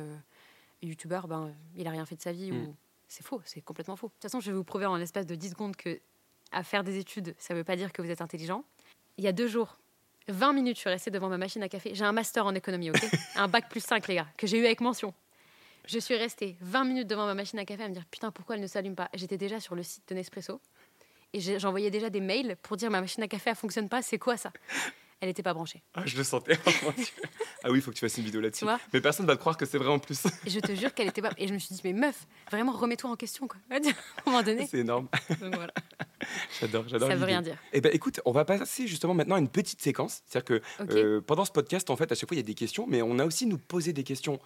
[0.82, 2.52] youtubeur, ben, il a rien fait de sa vie.
[2.52, 2.68] Mm.
[2.68, 2.76] ou
[3.08, 4.08] C'est faux, c'est complètement faux.
[4.08, 6.00] De toute façon, je vais vous prouver en l'espace de 10 secondes que
[6.52, 8.64] à faire des études, ça ne veut pas dire que vous êtes intelligent.
[9.18, 9.78] Il y a deux jours,
[10.28, 11.92] 20 minutes, je suis restée devant ma machine à café.
[11.94, 13.04] J'ai un master en économie, ok
[13.36, 15.14] Un bac plus 5, les gars, que j'ai eu avec mention.
[15.88, 18.56] Je suis restée 20 minutes devant ma machine à café à me dire putain, pourquoi
[18.56, 19.10] elle ne s'allume pas?
[19.14, 20.60] J'étais déjà sur le site de Nespresso
[21.34, 24.18] et j'envoyais déjà des mails pour dire ma machine à café, elle fonctionne pas, c'est
[24.18, 24.52] quoi ça?
[25.22, 25.82] Elle n'était pas branchée.
[25.94, 26.58] ah, je le sentais.
[26.68, 27.06] Oh mon Dieu.
[27.64, 28.66] ah oui, il faut que tu fasses une vidéo là-dessus.
[28.94, 30.24] Mais personne va te croire que c'est vrai en plus.
[30.46, 31.32] Je te jure qu'elle était pas.
[31.38, 33.58] Et je me suis dit, mais meuf, vraiment, remets-toi en question, quoi.
[33.72, 33.82] À un
[34.26, 34.68] moment donné.
[34.70, 35.08] c'est énorme.
[35.42, 35.74] Donc voilà.
[36.60, 37.10] J'adore, j'adore.
[37.10, 37.58] Ça veut rien dire.
[37.72, 40.22] Eh ben, écoute, on va passer justement maintenant à une petite séquence.
[40.26, 42.56] C'est-à-dire que euh, pendant ce podcast, en fait, à chaque fois, il y a des
[42.56, 44.40] questions, mais on a aussi nous posé des questions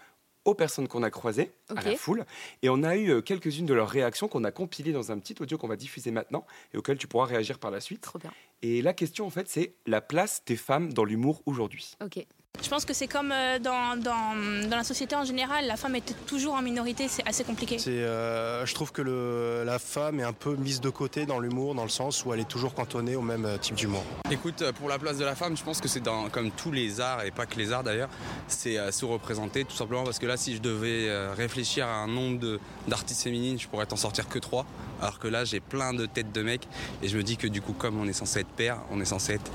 [0.49, 2.25] aux personnes qu'on a croisées, à la foule,
[2.61, 5.35] et on a eu euh, quelques-unes de leurs réactions qu'on a compilées dans un petit
[5.39, 8.01] audio qu'on va diffuser maintenant et auquel tu pourras réagir par la suite.
[8.01, 8.31] Trop bien.
[8.61, 11.93] Et la question, en fait, c'est la place des femmes dans l'humour aujourd'hui.
[12.03, 12.25] Ok.
[12.61, 14.35] Je pense que c'est comme euh, dans, dans,
[14.69, 17.77] dans la société en général, la femme est toujours en minorité, c'est assez compliqué.
[17.87, 21.73] Euh, je trouve que le- la femme est un peu mise de côté dans l'humour,
[21.73, 24.03] dans le sens où elle est toujours cantonnée au même euh, type d'humour.
[24.29, 26.99] Écoute, pour la place de la femme, je pense que c'est dans, comme tous les
[26.99, 28.09] arts, et pas que les arts d'ailleurs,
[28.47, 32.07] c'est euh, sous-représenté, tout simplement parce que là, si je devais euh, réfléchir à un
[32.07, 34.65] nombre de- d'artistes féminines, je pourrais t'en sortir que trois.
[35.01, 36.67] Alors que là, j'ai plein de têtes de mecs,
[37.01, 39.05] et je me dis que du coup, comme on est censé être père, on est
[39.05, 39.49] censé être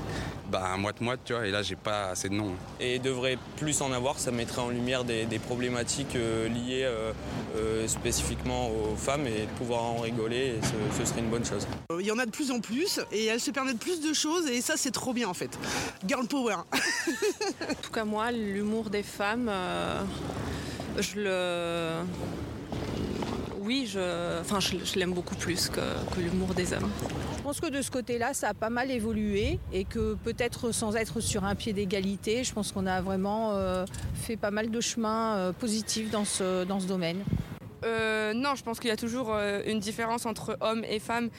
[0.49, 2.53] bah, moite-moite, tu vois, et là, j'ai pas assez de noms.
[2.79, 7.11] et devrait plus en avoir, ça mettrait en lumière des, des problématiques euh, liées euh,
[7.55, 11.45] euh, spécifiquement aux femmes et de pouvoir en rigoler, et ce, ce serait une bonne
[11.45, 11.67] chose.
[11.99, 14.47] Il y en a de plus en plus et elles se permettent plus de choses
[14.47, 15.57] et ça c'est trop bien en fait.
[16.05, 16.55] Girl power.
[16.55, 20.03] En tout cas, moi, l'humour des femmes, euh,
[20.99, 22.05] je le.
[23.65, 25.79] Oui, je, enfin, je, je l'aime beaucoup plus que,
[26.13, 26.89] que l'humour des hommes.
[27.37, 30.95] Je pense que de ce côté-là, ça a pas mal évolué et que peut-être sans
[30.95, 34.81] être sur un pied d'égalité, je pense qu'on a vraiment euh, fait pas mal de
[34.81, 37.23] chemin euh, positifs dans ce, dans ce domaine.
[37.83, 41.29] Euh, non, je pense qu'il y a toujours euh, une différence entre hommes et femmes,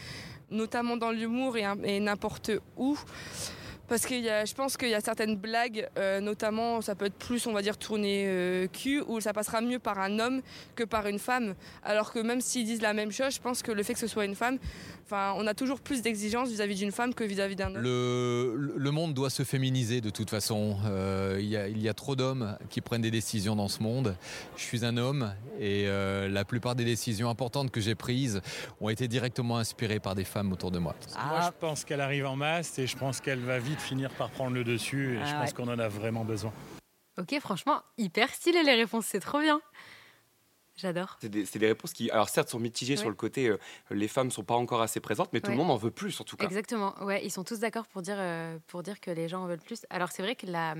[0.51, 2.99] notamment dans l'humour et n'importe où.
[3.88, 7.46] Parce que je pense qu'il y a certaines blagues, euh, notamment ça peut être plus,
[7.46, 10.42] on va dire, tourné euh, cul, où ça passera mieux par un homme
[10.75, 11.55] que par une femme.
[11.83, 14.07] Alors que même s'ils disent la même chose, je pense que le fait que ce
[14.07, 14.59] soit une femme,
[15.05, 17.83] enfin, on a toujours plus d'exigences vis-à-vis d'une femme que vis-à-vis d'un homme.
[17.83, 20.77] Le, le monde doit se féminiser de toute façon.
[20.87, 23.83] Euh, il, y a, il y a trop d'hommes qui prennent des décisions dans ce
[23.83, 24.16] monde.
[24.57, 28.40] Je suis un homme et euh, la plupart des décisions importantes que j'ai prises
[28.81, 30.94] ont été directement inspirées par des femmes autour de moi.
[31.29, 34.31] Moi, je pense qu'elle arrive en masse et je pense qu'elle va vite finir par
[34.31, 35.53] prendre le dessus et Ah je pense ouais.
[35.55, 36.53] qu'on en a vraiment besoin.
[37.19, 39.61] Ok, franchement, hyper stylé les réponses, c'est trop bien.
[40.77, 41.17] J'adore.
[41.23, 43.01] C'est des, réponses qui, alors certes, sont mitigées Ouais.
[43.01, 43.57] sur le côté euh,
[43.91, 46.25] les femmes sont pas encore assez présentes, mais tout le monde en veut plus en
[46.25, 46.45] tout cas.
[46.45, 46.95] Exactement.
[47.03, 49.59] Ouais, ils sont tous d'accord pour dire euh, pour dire que les gens en veulent
[49.62, 49.87] plus.
[49.89, 50.75] Alors c'est vrai que la,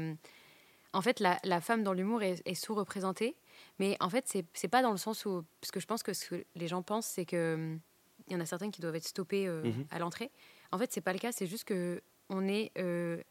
[0.93, 3.37] en fait, la, la femme dans l'humour est, est sous-représentée,
[3.79, 6.13] mais en fait c'est c'est pas dans le sens où parce que je pense que
[6.13, 7.81] ce que les gens pensent c'est que hum,
[8.29, 9.87] il y en a certaines qui doivent être stoppées euh, Mhm.
[9.91, 10.31] à l'entrée.
[10.73, 11.33] En fait c'est pas le cas.
[11.33, 13.23] C'est juste que on est euh,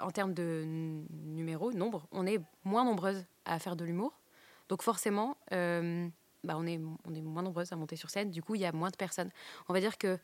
[0.00, 4.20] en termes de numéros, nombre, on est moins nombreuses à faire de l'humour.
[4.68, 6.08] Donc forcément, euh,
[6.44, 8.30] bah on, est, on est moins nombreuses à monter sur scène.
[8.30, 9.30] Du coup, il y a moins de personnes.
[9.68, 10.18] On va dire que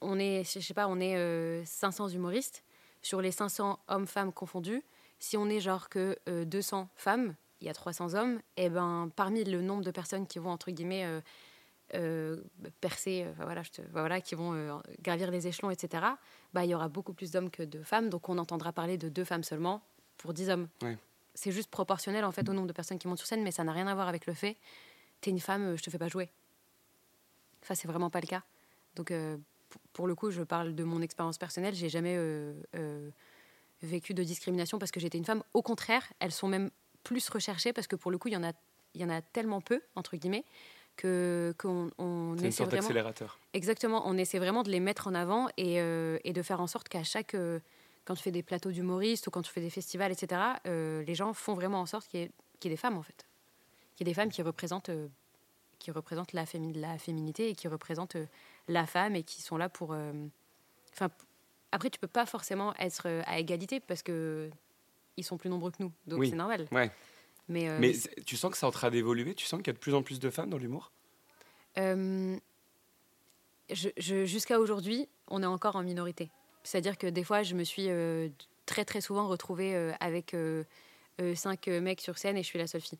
[0.00, 2.64] on est, je sais pas, on est euh, 500 humoristes.
[3.02, 4.82] Sur les 500 hommes-femmes confondus,
[5.20, 9.10] si on est genre que euh, 200 femmes, il y a 300 hommes, et ben
[9.14, 11.22] parmi le nombre de personnes qui vont entre guillemets
[11.94, 16.02] euh, euh, percer, euh, voilà, je te- voilà, qui vont euh, gravir les échelons, etc.
[16.52, 19.08] Bah il y aura beaucoup plus d'hommes que de femmes, donc on entendra parler de
[19.08, 19.82] deux femmes seulement
[20.18, 20.68] pour 10 hommes.
[20.82, 20.96] Ouais.
[21.34, 23.62] C'est juste proportionnel en fait au nombre de personnes qui montent sur scène, mais ça
[23.64, 24.56] n'a rien à voir avec le fait
[25.22, 26.28] t'es une femme, euh, je te fais pas jouer.
[27.62, 28.42] Ça, c'est vraiment pas le cas.
[28.94, 29.12] Donc,
[29.92, 31.74] pour- le coup, je parle de mon expérience personnelle.
[31.74, 32.16] J'ai jamais
[33.82, 35.42] vécu de discrimination parce que j'étais une femme.
[35.54, 36.70] Au contraire, elles sont même
[37.02, 38.52] plus recherchées parce que pour le coup, il y en a,
[38.94, 40.44] il y en a tellement peu entre guillemets
[40.96, 42.88] que qu'on on C'est une essaie sorte vraiment.
[43.52, 46.66] Exactement, on essaie vraiment de les mettre en avant et, euh, et de faire en
[46.66, 47.60] sorte qu'à chaque euh,
[48.04, 50.40] quand tu fais des plateaux d'humoristes ou quand tu fais des festivals, etc.
[50.66, 52.30] euh, les gens font vraiment en sorte qu'il y, ait-
[52.60, 53.26] qu'il y ait des femmes en fait.
[53.98, 55.08] Il y a des femmes qui représentent, euh,
[55.78, 58.16] qui représentent la, fémi- la féminité et qui représentent
[58.68, 59.94] la femme et qui sont là pour.
[60.92, 61.10] Enfin,
[61.72, 64.50] après, tu peux pas forcément être à égalité parce que
[65.18, 66.66] ils sont plus nombreux que nous, donc Oui, c'est normal.
[66.72, 66.90] ouais.
[67.48, 67.92] Mais, euh, Mais
[68.26, 69.34] tu sens que c'est en train d'évoluer?
[69.34, 70.92] Tu sens qu'il y a de plus en plus de femmes dans l'humour?
[71.78, 72.36] Euh,
[73.70, 76.30] je- je- Jusqu'à aujourd'hui, on est encore en minorité.
[76.62, 78.28] C'est-à-dire que des fois, je me suis euh,
[78.66, 80.34] très très souvent retrouvée avec
[81.34, 82.98] cinq mecs sur scène et je suis la seule fille.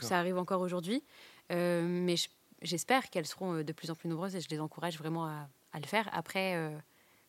[0.00, 1.02] Ça arrive encore aujourd'hui,
[1.50, 2.28] mais je-
[2.62, 5.80] j'espère qu'elles seront de plus en plus nombreuses et je les encourage vraiment à, à
[5.80, 6.08] le faire.
[6.12, 6.56] Après,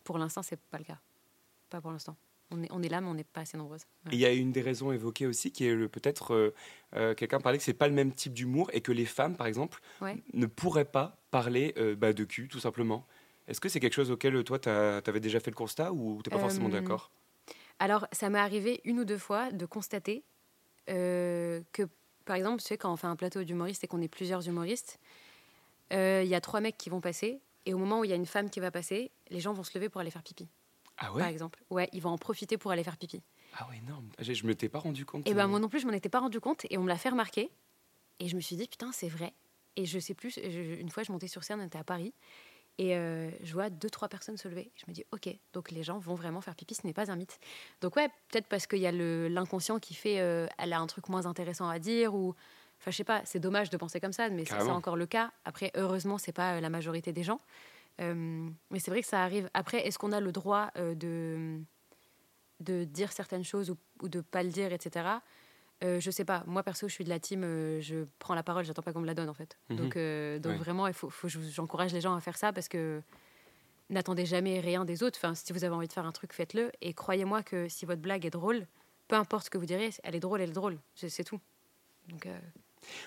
[0.04, 1.00] pour l'instant, c'est pas le cas.
[1.72, 2.16] Pas pour l'instant.
[2.56, 3.82] On est, on est là, mais on n'est pas assez nombreuses.
[4.12, 6.54] Il y a une des raisons évoquées aussi qui est peut-être euh,
[6.96, 9.48] euh, quelqu'un parlait que c'est pas le même type d'humour et que les femmes, par
[9.48, 10.18] exemple, Ouais.
[10.34, 13.08] ne pourraient pas parler euh, bah, de cul, tout simplement.
[13.48, 16.30] Est-ce que c'est quelque chose auquel toi, tu avais déjà fait le constat ou t'es
[16.30, 17.12] pas forcément Euh, d'accord?
[17.80, 20.24] Alors, ça m'est arrivé une ou deux fois de constater
[20.86, 21.88] que,
[22.26, 25.00] par exemple, tu sais, quand on fait un plateau d'humoristes et qu'on est plusieurs humoristes,
[25.92, 28.18] il y a trois mecs qui vont passer, et au moment où il y a
[28.18, 30.48] une femme qui va passer, les gens vont se lever pour aller faire pipi.
[30.98, 31.64] Ah ouais Par exemple.
[31.70, 33.22] Ouais, ils vont en profiter pour aller faire pipi.
[33.58, 34.10] Ah ouais, énorme.
[34.20, 35.28] Je, je m'étais pas rendu compte.
[35.28, 36.88] Et ben euh, moi non plus, je m'en étais pas rendu compte, et on me
[36.88, 37.52] l'a fait remarquer,
[38.20, 39.34] et je me suis dit, putain, c'est vrai.
[39.76, 42.14] Et je sais plus, je- une fois, je montais sur scène, on était à Paris,
[42.80, 44.72] et euh, je vois deux, trois personnes se lever.
[44.76, 47.16] Je me dis, ok, donc les gens vont vraiment faire pipi, ce n'est pas un
[47.16, 47.40] mythe.
[47.82, 51.10] Donc ouais, peut-être parce qu'il y a l'inconscient qui fait, euh, elle a un truc
[51.10, 52.36] moins intéressant à dire, ou...
[52.80, 55.32] Enfin, je sais pas, c'est dommage de penser comme ça, mais c'est- encore le cas.
[55.46, 57.40] Après, heureusement, c'est pas euh, la majorité des gens.
[58.02, 59.50] Euh, mais c'est vrai que ça arrive.
[59.54, 61.60] Après, est-ce qu'on a le droit euh, de,
[62.60, 65.08] de dire certaines choses ou, ou de pas le dire, etc.
[65.84, 66.44] Euh, je sais pas.
[66.48, 69.02] Moi, perso, je suis de la team, euh, je prends la parole, j'attends pas qu'on
[69.02, 69.58] me la donne, en fait.
[69.70, 69.78] Mhm.
[69.78, 70.58] Donc, euh, donc Ouais.
[70.58, 73.02] vraiment, il faut, faut- je- j'encourage les gens à faire ça parce que
[73.90, 75.20] n'attendez jamais rien des autres.
[75.22, 76.72] Enfin, si vous avez envie de faire un truc, faites-le.
[76.82, 78.66] Et croyez-moi que si votre blague est drôle,
[79.08, 80.80] peu importe ce que vous direz, elle est drôle, elle est drôle.
[80.96, 81.40] C'est tout.
[82.08, 82.28] Donc,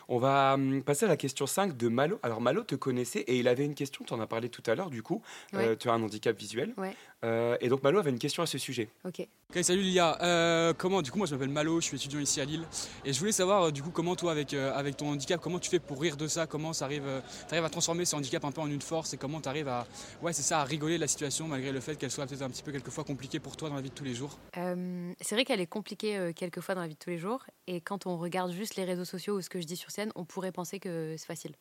[0.08, 2.18] On va hum, passer à la question 5 de Malo.
[2.22, 4.74] Alors Malo te connaissait et il avait une question, tu en as parlé tout à
[4.74, 5.22] l'heure du coup.
[5.52, 5.68] Ouais.
[5.68, 6.74] Euh, tu as un handicap visuel.
[6.76, 6.94] Ouais.
[7.24, 8.88] Euh, et donc Malo avait une question à ce sujet.
[9.04, 9.26] ok.
[9.54, 10.20] Ok, salut Lilia.
[10.22, 12.66] Euh, comment, du coup, moi je m'appelle Malo, je suis étudiant ici à Lille.
[13.04, 15.60] Et je voulais savoir, euh, du coup, comment toi, avec, euh, avec ton handicap, comment
[15.60, 16.48] tu fais pour rire de ça?
[16.48, 19.14] Comment ça arrive, euh, t'arrives à transformer ce handicap un peu en une force?
[19.14, 19.86] Et comment tu arrives à,
[20.20, 22.50] ouais, c'est ça, à rigoler de la situation malgré le fait qu'elle soit peut-être un
[22.50, 24.36] petit peu quelquefois compliquée pour toi dans la vie de tous les jours?
[24.56, 27.44] Euh, c'est vrai qu'elle est compliquée euh, quelquefois dans la vie de tous les jours.
[27.68, 30.12] Et quand on regarde juste les réseaux sociaux ou ce que je dis sur scène,
[30.14, 31.54] on pourrait penser que c'est facile.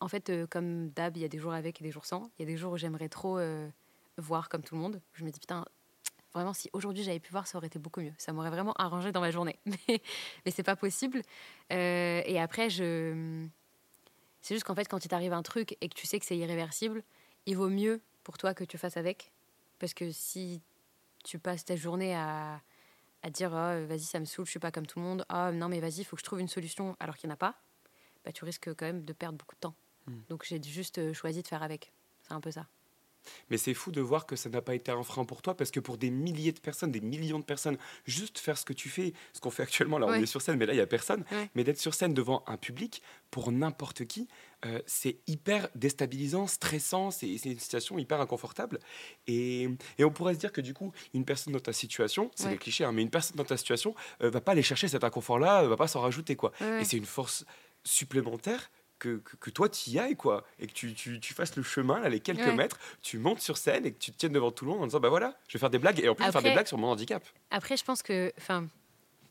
[0.00, 2.30] En fait, euh, comme d'hab, il y a des jours avec et des jours sans.
[2.38, 3.68] Il y a des jours où j'aimerais trop euh,
[4.16, 5.00] voir comme tout le monde.
[5.12, 5.64] Je me dis, putain,
[6.32, 8.14] vraiment, si aujourd'hui j'avais pu voir, ça aurait été beaucoup mieux.
[8.18, 9.58] Ça m'aurait vraiment arrangé dans ma journée.
[9.66, 10.00] Mais,
[10.44, 11.22] mais c'est pas possible.
[11.72, 13.46] Euh, et après, je.
[14.40, 16.36] C'est juste qu'en fait, quand il t'arrive un truc et que tu sais que c'est
[16.36, 17.02] irréversible,
[17.44, 19.32] il vaut mieux pour toi que tu fasses avec.
[19.78, 20.62] Parce que si
[21.24, 22.62] tu passes ta journée à,
[23.22, 25.24] à dire oh, vas-y ça me saoule je suis pas comme tout le monde.
[25.28, 27.34] Ah non mais vas-y il faut que je trouve une solution alors qu'il n'y en
[27.34, 27.56] a pas.
[28.24, 29.74] Bah, tu risques quand même de perdre beaucoup de temps.
[30.06, 30.20] Hmm.
[30.30, 31.92] donc j'ai juste euh, choisi de faire avec.
[32.22, 32.66] C'est un peu ça
[33.50, 35.70] Mais c'est fou de voir que ça n'a pas été un frein pour toi parce
[35.70, 38.88] que pour des milliers de personnes, des millions de personnes, juste faire ce que tu
[38.88, 40.22] fais, ce qu'on fait actuellement, là on Ouais.
[40.22, 41.50] est sur scène, mais là il n'y a personne, Ouais.
[41.54, 44.26] mais d'être sur scène devant un public, pour n'importe qui,
[44.64, 48.78] euh, c'est hyper déstabilisant, stressant, c'est une situation hyper inconfortable.
[49.26, 52.44] Et, et on pourrait se dire que du coup, une personne dans ta situation, c'est
[52.46, 52.50] Ouais.
[52.52, 55.04] des clichés, hein, mais une personne dans ta situation euh, va pas aller chercher cet
[55.04, 56.36] inconfort-là, va pas s'en rajouter.
[56.36, 56.52] quoi.
[56.80, 57.44] Et c'est une force
[57.84, 58.70] supplémentaire.
[59.00, 61.62] Que, que, que toi tu y ailles quoi et que tu, tu, tu fasses le
[61.62, 62.54] chemin là, les quelques Ouais.
[62.54, 64.86] mètres tu montes sur scène et que tu te tiennes devant tout le monde en
[64.86, 66.52] disant bah voilà je vais faire des blagues et en plus je vais faire des
[66.52, 67.24] blagues sur mon handicap.
[67.50, 68.68] Après je pense que enfin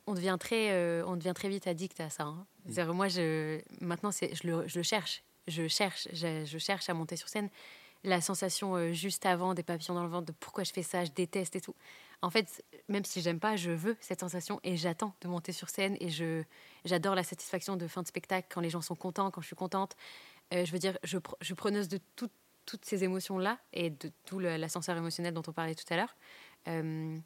[0.08, 2.46] on devient très euh, on devient très vite addict à ça hein.
[2.68, 5.22] C'est-à-dire, moi je maintenant c'est je le, je le cherche.
[5.48, 7.50] Je cherche je, je cherche à monter sur scène.
[8.04, 11.06] La sensation euh, juste avant des papillons dans le ventre de pourquoi je fais ça
[11.06, 11.76] je déteste et tout
[12.22, 15.70] en fait même si j'aime pas je veux cette sensation et j'attends de monter sur
[15.70, 16.44] scène et je
[16.86, 19.56] j'adore la satisfaction de fin de spectacle quand les gens sont contents quand je suis
[19.56, 19.96] contente.
[20.54, 22.30] Euh, je veux dire je, je suis preneuse de tout-
[22.66, 26.16] toutes ces émotions là et de tout l'ascenseur émotionnel dont on parlait tout à l'heure.
[26.68, 27.18] Euh,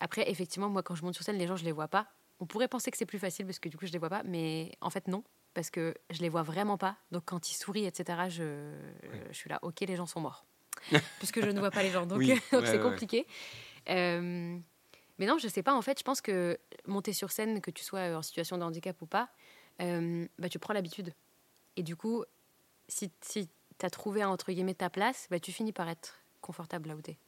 [0.00, 2.06] après effectivement moi quand je monte sur scène les gens je les vois pas.
[2.40, 4.22] On pourrait penser que c'est plus facile parce que du coup je les vois pas
[4.24, 5.22] mais en fait non
[5.54, 6.96] parce que je les vois vraiment pas.
[7.12, 8.72] Donc quand ils sourient etc je,
[9.30, 10.44] je suis là ok les gens sont morts.
[11.18, 12.78] Puisque je ne vois pas les gens donc Oui, donc ouais, c'est ouais.
[12.80, 13.26] compliqué
[13.90, 14.58] Euh,
[15.18, 17.84] mais non je sais pas en fait je pense que monter sur scène que tu
[17.84, 19.28] sois en situation de handicap ou pas
[19.82, 21.12] euh, bah, tu prends l'habitude
[21.76, 22.24] et du coup
[22.88, 23.48] si, si
[23.78, 27.02] tu as trouvé entre guillemets ta place bah, tu finis par être confortable là où
[27.02, 27.18] t'es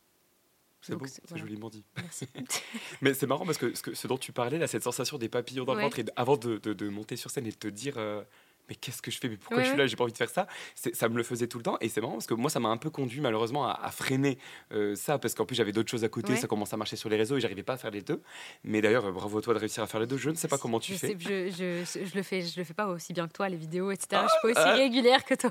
[0.81, 1.45] c'est Donc, beau c'est- c'est voilà.
[1.45, 2.29] joliment dit Merci.
[3.03, 5.29] mais c'est marrant parce que ce, que ce dont tu parlais là cette sensation des
[5.29, 7.69] papillons dans le ventre et avant de, de- de monter sur scène et de te
[7.69, 8.23] dire euh,
[8.69, 9.29] mais qu'est-ce que je fais?
[9.29, 9.87] Mais pourquoi Ouais, je suis là?
[9.87, 10.47] J'ai pas envie de faire ça.
[10.75, 11.77] Ça me le faisait tout le temps.
[11.81, 14.39] Et c'est marrant parce que moi, ça m'a un peu conduit malheureusement à, à freiner
[14.73, 16.33] euh, ça parce qu'en plus, j'avais d'autres choses à côté.
[16.33, 16.39] Ouais.
[16.39, 18.21] Ça commençait à marcher sur les réseaux et j'arrivais pas à faire les deux.
[18.65, 20.17] Mais d'ailleurs, euh, bravo à toi de réussir à faire les deux.
[20.17, 21.09] Je ne sais pas comment tu je, fais.
[21.09, 23.57] sais, je, je, je le fais, je le fais pas aussi bien que toi, les
[23.57, 24.23] vidéos, etc.
[24.25, 24.75] je suis pas aussi ah.
[24.75, 25.51] régulière que toi.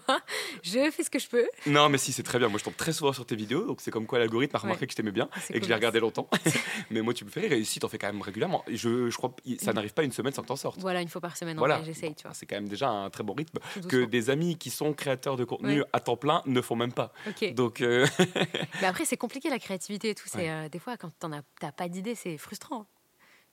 [0.63, 1.47] Je fais ce que je peux.
[1.67, 2.47] Non, mais si, c'est très bien.
[2.49, 3.65] Moi, je tombe très souvent sur tes vidéos.
[3.65, 4.87] Donc, c'est comme quoi l'algorithme a remarqué Ouais.
[4.87, 6.27] que je t'aimais bien et que je l'ai regardé longtemps.
[6.91, 7.51] mais moi, tu me fais rire.
[7.53, 8.63] Et ici, t'en fais quand même régulièrement.
[8.67, 10.79] Je, je crois que ça n'arrive pas une semaine sans que t'en sortes.
[10.79, 11.83] Voilà, une fois par semaine, Voilà.
[11.83, 12.33] j'essaye, tu vois.
[12.33, 13.59] C'est quand même déjà un très bon rythme
[13.89, 15.87] que des amis qui sont créateurs de contenu Ouais.
[15.93, 17.11] à temps plein ne font même pas.
[17.27, 17.53] Ok.
[17.53, 18.05] Donc, euh,
[18.81, 20.27] Mais après, c'est compliqué la créativité et tout.
[20.27, 20.49] C'est Ouais.
[20.49, 22.85] euh, des fois quand t'en as, t'as pas d'idée, c'est frustrant.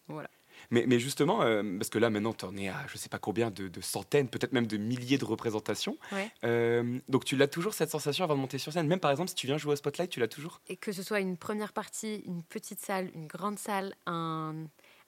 [0.08, 0.28] Voilà.
[0.70, 3.18] mais, mais justement, euh, parce que là maintenant, tu en es à je sais pas
[3.18, 5.98] combien de, de centaines, peut-être même de milliers de représentations.
[6.12, 6.30] Ouais.
[6.44, 8.86] Euh, donc tu l'as toujours cette sensation avant de monter sur scène?
[8.88, 10.60] Même par exemple, si tu viens jouer au Spotlight, tu l'as toujours?
[10.68, 14.54] Et que ce soit une première partie, une petite salle, une grande salle, un,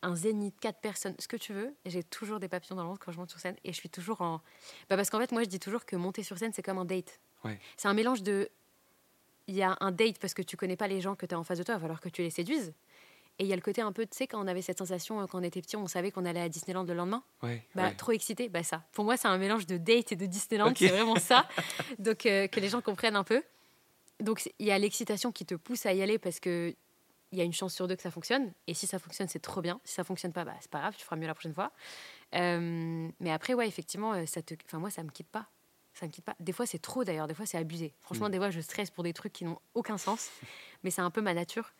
[0.02, 3.04] un zénith, quatre personnes, ce que tu veux, j'ai toujours des papillons dans le ventre
[3.04, 4.38] quand je monte sur scène et je suis toujours en.
[4.88, 6.84] Bah parce qu'en fait, moi, je dis toujours que monter sur scène, c'est comme un
[6.84, 7.20] date.
[7.44, 7.58] Ouais.
[7.76, 8.48] C'est un mélange de.
[9.46, 11.38] Il y a un date parce que tu connais pas les gens que tu as
[11.38, 12.72] en face de toi, il va falloir que tu les séduises.
[13.38, 15.20] Et il y a le côté un peu, tu sais, quand on avait cette sensation,
[15.20, 17.22] euh, quand on était petit, on savait qu'on allait à Disneyland le lendemain.
[17.42, 17.94] Ouais, Bah, ouais.
[17.94, 18.82] trop excité, bah ça.
[18.92, 20.76] Pour moi, c'est un mélange de date et de Disneyland, Ok.
[20.78, 21.48] c'est vraiment ça.
[21.98, 23.42] Donc, euh, que les gens comprennent un peu.
[24.20, 26.74] Donc, il y a l'excitation qui te pousse à y aller parce que
[27.32, 28.52] il y a une chance sur deux que ça fonctionne.
[28.66, 29.80] Et si ça fonctionne, c'est trop bien.
[29.84, 31.72] Si ça fonctionne pas, bah, c'est pas grave, tu feras mieux la prochaine fois.
[32.34, 34.54] Euh, mais après, ouais, effectivement, euh, ça te...
[34.66, 35.46] enfin, moi, ça me quitte pas.
[35.94, 36.36] Ça me quitte pas.
[36.40, 37.26] Des fois, c'est trop d'ailleurs.
[37.26, 37.94] Des fois, c'est abusé.
[38.00, 38.32] Franchement, Mm.
[38.32, 40.30] des fois, je stresse pour des trucs qui n'ont aucun sens.
[40.82, 41.72] mais c'est un peu ma nature.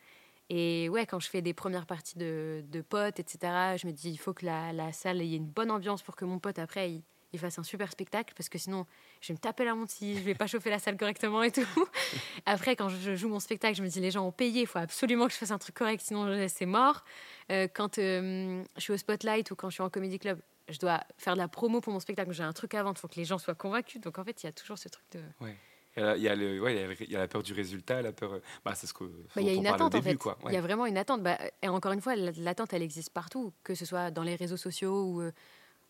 [0.49, 4.09] Et ouais, quand je fais des premières parties de, de potes, etc., je me dis,
[4.09, 6.91] il faut que la, la salle, ait une bonne ambiance pour que mon pote, après,
[6.91, 8.85] il, il fasse un super spectacle, parce que sinon,
[9.21, 11.51] je vais me taper la honte si je vais pas chauffer la salle correctement et
[11.51, 11.65] tout.
[12.45, 14.79] Après, quand je joue mon spectacle, je me dis, les gens ont payé, il faut
[14.79, 17.03] absolument que je fasse un truc correct, sinon c'est mort.
[17.51, 20.39] Euh, quand euh, je suis au Spotlight ou quand je suis en Comedy Club,
[20.69, 23.01] je dois faire de la promo pour mon spectacle, j'ai un truc à vendre, il
[23.01, 23.99] faut que les gens soient convaincus.
[24.01, 25.19] Donc en fait, il y a toujours ce truc de...
[25.41, 25.55] Ouais.
[25.97, 28.01] Il y a, il y a le- ouais, il y a la peur du résultat,
[28.01, 28.31] la peur.
[28.35, 29.03] euh, Bah, c'est ce que.
[29.03, 30.15] Bah, Il y a une attente en fait.
[30.15, 30.37] quoi.
[30.47, 31.21] Il y a vraiment une attente.
[31.21, 34.35] Bah, et encore une fois, la- l'attente, elle existe partout, que ce soit dans les
[34.35, 35.33] réseaux sociaux ou euh,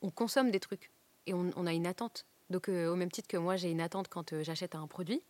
[0.01, 0.89] on consomme des trucs
[1.27, 2.25] et on, on a une attente.
[2.49, 5.21] Donc euh, au même titre que moi, j'ai une attente quand euh, j'achète un produit,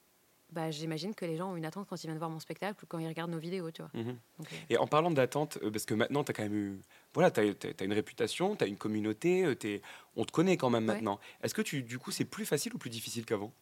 [0.51, 2.87] bah, j'imagine que les gens ont une attente quand ils viennent voir mon spectacle ou
[2.87, 3.91] quand ils regardent nos vidéos, tu vois.
[3.93, 4.17] Mhm.
[4.39, 6.79] Donc, euh, Et en parlant d'attente, parce que maintenant, tu as quand même eu.
[7.13, 9.81] Voilà, tu as, une réputation, tu as une communauté, t'es-
[10.15, 10.95] on te connaît quand même Ouais.
[10.95, 11.19] maintenant.
[11.43, 13.53] Est-ce que tu, du coup, c'est plus facile ou plus difficile qu'avant?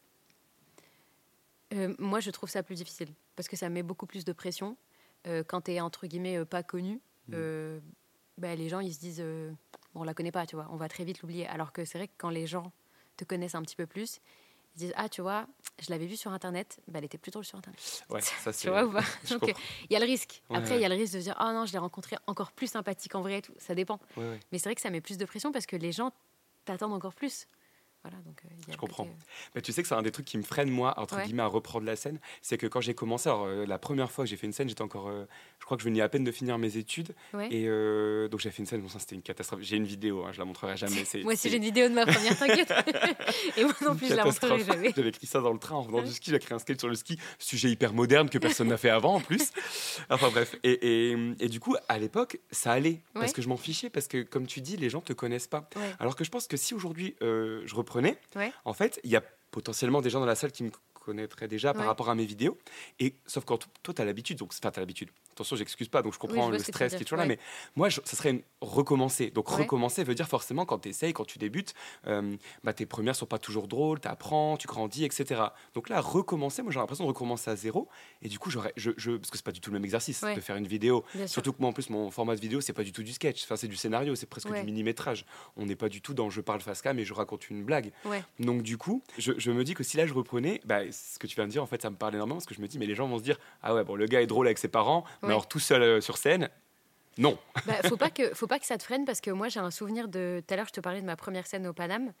[1.98, 4.76] Moi, je trouve ça plus difficile parce que ça met beaucoup plus de pression.
[5.46, 7.00] Quand tu es entre guillemets pas connu,
[7.32, 7.78] euh,
[8.38, 9.24] bah, les gens ils se disent
[9.94, 11.46] bon, on la connaît pas, tu vois, on va très vite l'oublier.
[11.46, 12.72] Alors que c'est vrai que quand les gens
[13.16, 14.20] te connaissent un petit peu plus,
[14.76, 15.46] ils disent ah tu vois,
[15.80, 18.04] je l'avais vue sur internet, bah, elle était plus drôle sur internet.
[18.08, 19.54] Ouais, ça, tu vois ou pas je Donc,
[19.88, 20.42] il y a le risque.
[20.50, 22.68] Après, il y a le risque de dire ah non, je l'ai rencontré encore plus
[22.68, 23.54] sympathique en vrai et tout.
[23.58, 24.00] Ça dépend.
[24.16, 24.38] Ouais.
[24.52, 26.12] Mais c'est vrai que ça met plus de pression parce que les gens
[26.64, 27.46] t'attendent encore plus.
[28.02, 29.04] Voilà, donc euh, Je comprends.
[29.04, 29.16] côté,
[29.54, 31.24] Mais tu sais que c'est un des trucs qui me freine, moi, entre Ouais.
[31.26, 32.18] guillemets, à reprendre la scène.
[32.40, 34.68] C'est que quand j'ai commencé, alors euh, la première fois que j'ai fait une scène,
[34.68, 35.08] j'étais encore.
[35.08, 35.26] euh,
[35.58, 37.14] je crois que je venais à peine de finir mes études.
[37.34, 37.48] Ouais.
[37.50, 39.60] Et euh, donc j'ai fait une scène, bon, ça c'était une catastrophe.
[39.62, 41.02] J'ai une vidéo, hein, je la montrerai jamais.
[41.24, 42.72] Moi aussi, j'ai une vidéo de ma première, t'inquiète.
[43.58, 44.92] Et moi non plus, je la montrerai jamais.
[44.96, 46.30] J'avais écrit ça dans le train en revenant du ski.
[46.30, 49.16] J'ai créé un sketch sur le ski, sujet hyper moderne que personne n'a fait avant
[49.16, 49.50] en plus.
[50.10, 50.56] Enfin bref.
[50.62, 53.00] Et, et- et du coup, à l'époque, ça allait.
[53.14, 53.90] Parce que je m'en fichais.
[53.90, 55.68] Parce que, comme tu dis, les gens te connaissent pas.
[55.98, 57.74] Alors que je pense que si aujourd'hui euh, je
[58.36, 58.52] Ouais.
[58.64, 61.74] en fait, il y a potentiellement des gens dans la salle qui me connaîtraient déjà
[61.74, 62.58] par rapport à mes vidéos.
[62.98, 64.38] Et sauf quand toi, tu as l'habitude.
[64.38, 65.10] Donc, enfin, tu as l'habitude.
[65.40, 66.02] Attention, j'excuse pas.
[66.02, 67.24] Donc, je Oui, comprends je le stress qui est toujours là.
[67.24, 67.38] Mais
[67.74, 69.30] moi, je- ça serait une recommencer.
[69.30, 69.56] Donc, Ouais.
[69.62, 71.72] recommencer veut dire forcément quand tu essayes, quand tu débutes,
[72.06, 75.40] euh, bah, tes premières sont pas toujours drôles, tu apprends, tu grandis, etc.
[75.74, 77.88] Donc là, recommencer, moi j'ai l'impression de recommencer à zéro.
[78.20, 80.20] Et du coup, j'aurais, je, je- parce que c'est pas du tout le même exercice
[80.22, 80.34] Ouais.
[80.34, 81.04] de faire une vidéo.
[81.14, 81.32] Bien sûr.
[81.34, 83.44] Surtout que moi, en plus, mon format de vidéo, c'est pas du tout du sketch.
[83.44, 85.24] Enfin, c'est du scénario, c'est presque du mini-métrage.
[85.56, 87.92] On n'est pas du tout dans je parle face cam et je raconte une blague.
[88.38, 91.26] Donc du coup, je, je me dis que si là je reprenais, bah, ce que
[91.26, 92.78] tu viens de dire, en fait, ça me parle énormément parce que je me dis,
[92.78, 94.68] mais les gens vont se dire, ah ouais, bon, le gars est drôle avec ses
[94.68, 96.48] parents, mais Alors tout seul euh, sur scène,
[97.18, 97.38] non.
[97.66, 99.70] Bah, faut pas que faut pas que ça te freine parce que moi j'ai un
[99.70, 102.12] souvenir de tout à l'heure je te parlais de ma première scène au Paname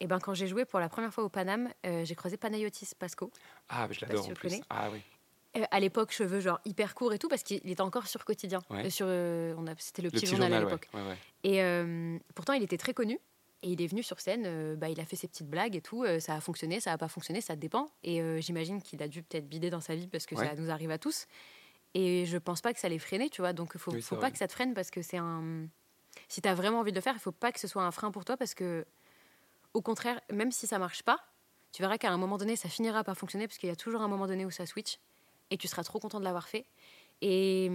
[0.00, 2.90] et ben quand j'ai joué pour la première fois au Paname euh, j'ai croisé Panayotis
[2.98, 3.30] Pasco
[3.68, 4.48] Ah, mais je l'adore en tu plus.
[4.50, 4.62] connais.
[4.70, 5.00] Ah oui.
[5.56, 8.60] Euh, à l'époque cheveux genre hyper courts et tout parce qu'il était encore sur quotidien
[8.70, 8.84] Ouais.
[8.86, 9.06] Euh, sur
[9.58, 11.16] on a c'était le Le petit, journal, à l'époque Ouais, ouais.
[11.42, 13.18] et pourtant il était très connu
[13.62, 16.04] et il est venu sur scène bah, il a fait ses petites blagues et tout
[16.20, 19.48] ça a fonctionné ça a pas fonctionné ça dépend et j'imagine qu'il a dû peut-être
[19.48, 21.26] bider dans sa vie parce que ça nous arrive à tous
[21.94, 24.20] et je pense pas que ça les freiner tu vois donc faut Oui, faut c'est
[24.20, 24.32] pas vrai.
[24.32, 25.66] que ça te freine parce que c'est un
[26.28, 27.90] si tu as vraiment envie de le faire il faut pas que ce soit un
[27.90, 28.84] frein pour toi parce que
[29.74, 31.18] au contraire même si ça marche pas
[31.72, 34.02] tu verras qu'à un moment donné ça finira par fonctionner parce qu'il y a toujours
[34.02, 34.98] un moment donné où ça switch
[35.50, 36.66] et tu seras trop content de l'avoir fait
[37.20, 37.70] et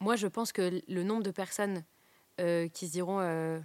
[0.00, 1.84] moi je pense que le nombre de personnes
[2.40, 3.58] euh, qui se diront euh,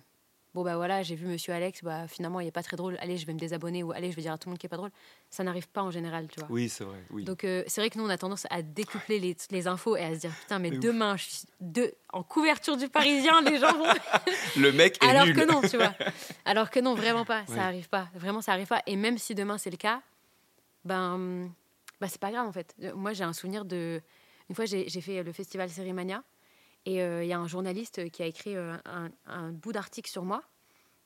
[0.56, 3.18] bon bah voilà, j'ai vu Monsieur Alex, bah finalement il est pas très drôle, allez
[3.18, 4.70] je vais me désabonner ou allez je vais dire à tout le monde qui est
[4.70, 4.90] pas drôle.
[5.30, 6.48] Ça n'arrive pas en général, tu vois.
[6.50, 6.98] Oui, c'est vrai.
[7.12, 7.26] Oui.
[7.26, 10.04] Donc euh, c'est vrai que nous on a tendance à découpler les, les infos et
[10.04, 10.84] à se dire putain mais Mais ouf.
[10.84, 13.86] demain je suis de, en couverture du Parisien, les gens vont.
[14.58, 15.36] Le mec est Alors nul.
[15.36, 15.94] que non, tu vois.
[16.46, 17.42] Alors que non, vraiment pas.
[17.50, 17.56] Ouais.
[17.56, 18.08] Ça arrive pas.
[18.16, 18.82] Vraiment, ça arrive pas.
[18.88, 20.02] Et même si demain c'est le cas,
[20.86, 21.50] ben,
[22.00, 22.74] bah, c'est pas grave en fait.
[22.96, 24.02] Moi, j'ai un souvenir de.
[24.50, 26.24] Une fois, j'ai j'ai fait le festival Sérimania
[26.86, 30.10] et euh, il y a un journaliste qui a écrit euh, un, un bout d'article
[30.10, 30.42] sur moi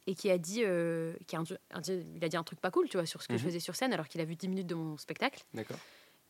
[0.07, 2.71] et qui a dit, euh, qui a un- un- il a dit un truc pas
[2.71, 3.49] cool, tu vois, sur ce que je Mhm.
[3.49, 5.43] faisais sur scène, alors qu'il a vu 10 minutes de mon spectacle.
[5.53, 5.77] D'accord.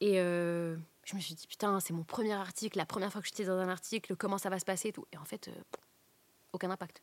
[0.02, 3.28] Et euh, je me suis dit, putain, c'est mon premier article, la première fois que
[3.28, 5.06] j'étais dans un article, comment ça va se passer et tout.
[5.14, 5.52] Et en fait, euh,
[6.54, 7.02] aucun impact.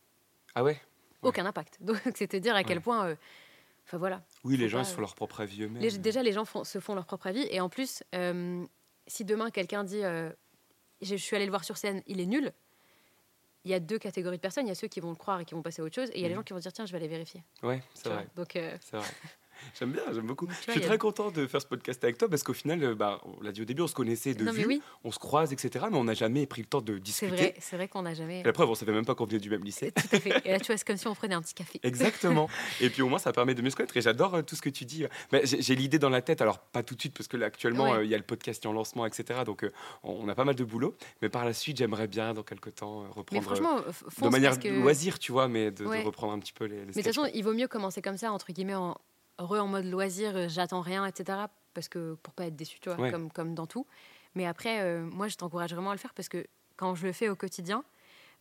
[0.55, 0.79] Ah ouais?
[1.21, 1.77] Aucun impact.
[1.81, 2.83] Donc, te dire à quel Ouais.
[2.83, 3.07] point.
[3.07, 3.15] euh,
[3.85, 4.21] Enfin, voilà.
[4.43, 5.81] Oui, les gens, pas, ils se font leur propre avis eux-mêmes.
[6.01, 7.47] déjà, les gens font- se font leur propre avis.
[7.49, 8.03] Et en plus,
[9.07, 10.01] si demain quelqu'un dit
[11.01, 12.51] je suis allé le voir sur scène, il est nul,
[13.65, 14.65] il y a deux catégories de personnes.
[14.65, 16.09] Il y a ceux qui vont le croire et qui vont passer à autre chose.
[16.11, 16.39] Et il y a les Mhm.
[16.39, 17.43] gens qui vont dire tiens, je vais aller vérifier.
[17.63, 18.27] Ouais, c'est vrai.
[18.35, 19.05] Donc, euh, C'est vrai.
[19.79, 20.45] J'aime bien, j'aime beaucoup.
[20.45, 22.83] vois, je suis a- très content de faire ce podcast avec toi parce qu'au final,
[22.83, 24.81] euh, bah, on l'a dit au début, on se connaissait de Non, vue, oui.
[25.03, 25.85] on se croise, etc.
[25.91, 27.35] Mais on n'a jamais pris le temps de c'est discuter.
[27.35, 28.39] vrai, c'est vrai qu'on n'a jamais.
[28.41, 29.91] Et la preuve, on savait même pas qu'on venait du même lycée.
[29.91, 30.41] Tout à fait.
[30.45, 31.79] Et là, tu vois, c'est comme si on prenait un petit café.
[31.83, 32.49] Exactement.
[32.81, 33.95] Et puis au moins, ça permet de mieux se connaître.
[33.97, 35.05] Et j'adore euh, tout ce que tu dis.
[35.31, 37.85] Mais J'ai l'idée dans la tête, alors pas tout de suite, parce que là, actuellement,
[37.91, 37.97] Ouais.
[37.97, 39.41] euh, il y a le podcast en lancement, etc.
[39.45, 39.71] Donc euh,
[40.03, 40.95] on a pas mal de boulot.
[41.21, 43.25] Mais par la suite, j'aimerais bien, dans quelques temps, euh, reprendre.
[43.33, 46.53] Mais franchement, fonce de manière parce que- loisir, tu vois, mais de, reprendre un petit
[46.53, 48.75] peu les, les Mais de toute façon, il vaut mieux commencer comme ça, entre guillemets,
[48.75, 48.95] en,
[49.37, 51.39] re en mode loisir, euh, j'attends rien, etc.
[51.73, 53.11] Parce que pour pas être déçu, tu vois, Ouais.
[53.11, 53.85] comme, comme dans tout.
[54.35, 56.45] Mais après, euh, moi, je t'encourage vraiment à le faire parce que
[56.75, 57.83] quand je le fais au quotidien,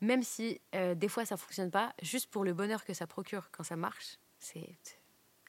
[0.01, 3.51] même si euh, des fois ça fonctionne pas, juste pour le bonheur que ça procure
[3.51, 4.77] quand ça marche, c'est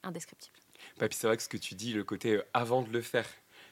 [0.04, 0.56] indescriptible.
[1.00, 3.28] Bah, puis c'est vrai que ce que tu dis, le côté avant de le faire.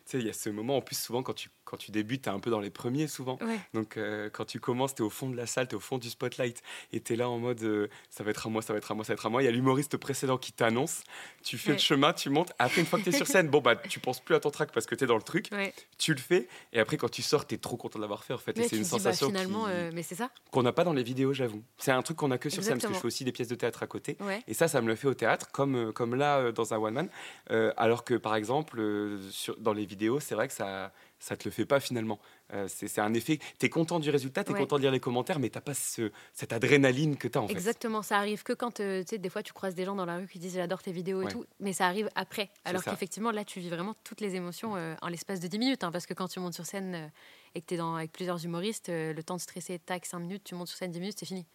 [0.06, 2.22] Tu sais, il y a ce moment, en plus, souvent, quand tu, quand tu débutes,
[2.24, 3.38] tu es un peu dans les premiers, souvent.
[3.42, 3.60] Ouais.
[3.74, 5.82] Donc, euh, quand tu commences, tu es au fond de la salle, tu es au
[5.82, 6.62] fond du spotlight,
[6.94, 8.92] et tu es là en mode euh, ça va être à moi, ça va être
[8.92, 9.42] à moi, ça va être à moi.
[9.42, 11.04] Il y a l'humoriste précédent qui t'annonce,
[11.44, 11.76] tu fais Ouais.
[11.76, 12.54] le chemin, tu montes.
[12.60, 14.52] Après, une fois que tu es sur scène, bon, bah, tu penses plus à ton
[14.52, 15.74] track parce que tu es dans le truc, Ouais.
[15.98, 18.34] tu le fais, et après, quand tu sors, tu es trop content de l'avoir fait,
[18.34, 18.58] en fait.
[18.60, 20.30] Et c'est une bah, sensation finalement, qui- euh, mais c'est ça.
[20.52, 21.64] qu'on n'a pas dans les vidéos, j'avoue.
[21.78, 23.48] C'est un truc qu'on a que sur scène, parce que je fais aussi des pièces
[23.48, 24.18] de théâtre à côté.
[24.20, 24.42] Ouais.
[24.48, 27.10] Et ça, ça me le fait au théâtre, comme, comme là, dans un one-man.
[27.78, 28.82] Alors que, par exemple,
[29.32, 32.20] sur, dans les vidéos, c'est vrai que ça ça te le fait pas finalement.
[32.54, 34.60] Euh, c'est un effet, tu es content du résultat, tu es Ouais.
[34.60, 37.48] content de lire les commentaires, mais tu pas ce, cette adrénaline que tu as en
[37.48, 37.54] fait.
[37.54, 40.06] Exactement, ça arrive que quand, euh, tu sais, des fois tu croises des gens dans
[40.06, 42.50] la rue qui disent j'adore tes vidéos et tout, mais ça arrive après.
[42.64, 45.84] Alors qu'effectivement, là, tu vis vraiment toutes les émotions euh, en l'espace de 10 minutes,
[45.84, 47.08] hein, parce que quand tu montes sur scène euh,
[47.56, 50.44] et que tu es dans, avec plusieurs humoristes, le temps de stresser, tac, 5 minutes,
[50.44, 51.46] tu montes sur scène 10 minutes, c'est fini.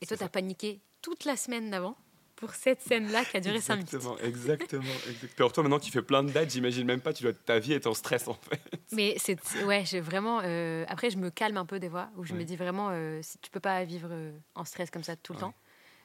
[0.00, 1.96] Et toi, tu as paniqué toute la semaine d'avant
[2.36, 3.94] pour cette scène-là qui a duré 5 minutes.
[3.94, 4.82] Exactement, exactement.
[5.06, 5.30] exactement.
[5.38, 7.72] Alors toi, maintenant, tu fais plein de dates, j'imagine même pas, tu dois, ta vie
[7.72, 8.60] est en stress en fait.
[8.92, 10.40] Mais c'est ouais, j'ai vraiment.
[10.44, 13.20] euh, après, je me calme un peu des fois où je me dis vraiment, euh,
[13.22, 15.40] si tu peux pas vivre euh, en stress comme ça tout le Ouais.
[15.40, 15.54] temps.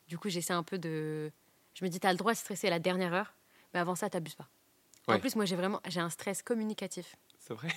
[0.07, 1.31] Du coup, j'essaie un peu de.
[1.75, 3.35] Je me dis, t'as le droit de stresser à la dernière heure,
[3.73, 4.49] mais avant ça, t'abuses pas.
[5.07, 7.15] En plus, moi, j'ai vraiment, j'ai un stress communicatif.
[7.39, 7.69] C'est vrai?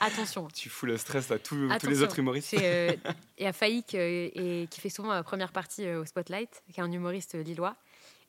[0.00, 0.48] Attention.
[0.48, 2.54] Tu fous le stress à tous, tous les autres humoristes.
[2.54, 2.94] euh,
[3.38, 6.62] Il y a Faïk euh, et, qui fait souvent la première partie euh, au Spotlight,
[6.72, 7.76] qui est un humoriste euh, lillois.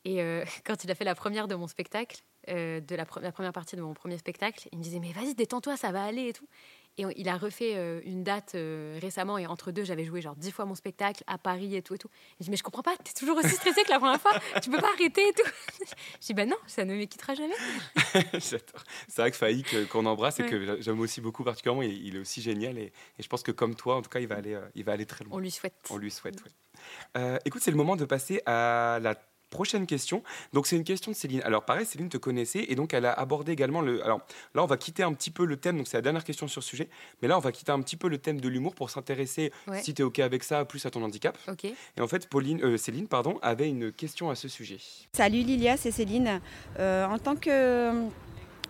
[0.05, 3.21] Et euh, quand il a fait la première de mon spectacle, euh, de la, pre-
[3.21, 6.03] la première partie de mon premier spectacle, il me disait Mais vas-y, détends-toi, ça va
[6.03, 6.47] aller et tout.
[6.99, 10.19] Et on- il a refait euh, une date euh, récemment, et entre deux, j'avais joué
[10.21, 12.09] genre dix fois mon spectacle à Paris et tout et tout.
[12.39, 14.31] Il dit Mais je comprends pas, t'es toujours aussi stressé que la première fois,
[14.62, 15.49] tu peux pas arrêter et tout.
[16.21, 17.55] Je dis Bah non, ça ne me quittera jamais.
[18.39, 18.62] C'est
[19.17, 22.19] vrai que Faïk, euh, qu'on embrasse et que j'aime aussi beaucoup particulièrement, il, il est
[22.19, 24.59] aussi génial et, et je pense que comme toi, en tout cas, il va aller,
[24.75, 25.35] il va aller très loin.
[25.38, 25.75] On lui souhaite.
[25.89, 26.51] On lui souhaite, ouais.
[27.17, 29.15] Euh, écoute, c'est le moment de passer à la
[29.49, 30.23] prochaine question.
[30.53, 31.41] Donc c'est une question de Céline.
[31.43, 34.03] Alors pareil, Céline te connaissait et donc elle a abordé également le...
[34.03, 34.21] Alors
[34.55, 36.62] là, on va quitter un petit peu le thème, donc c'est la dernière question sur
[36.63, 36.89] ce sujet,
[37.21, 39.81] mais là, on va quitter un petit peu le thème de l'humour pour s'intéresser, Ouais.
[39.81, 41.38] si tu es OK avec ça, plus à ton handicap.
[41.47, 41.65] Ok.
[41.65, 44.77] Et en fait, Pauline, euh, Céline pardon, avait une question à ce sujet.
[45.13, 46.39] Salut Lilia, c'est Céline.
[46.79, 48.07] Euh, en tant que euh,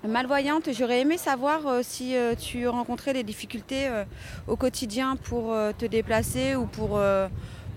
[0.07, 4.05] malvoyante, j'aurais aimé savoir euh, si euh, tu rencontrais des difficultés euh,
[4.47, 7.27] au quotidien pour euh, te déplacer ou pour, euh,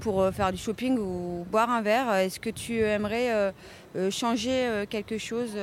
[0.03, 2.12] pour euh, faire du shopping ou boire un verre.
[2.15, 3.53] Est-ce que tu aimerais euh,
[3.95, 5.57] euh, changer quelque chose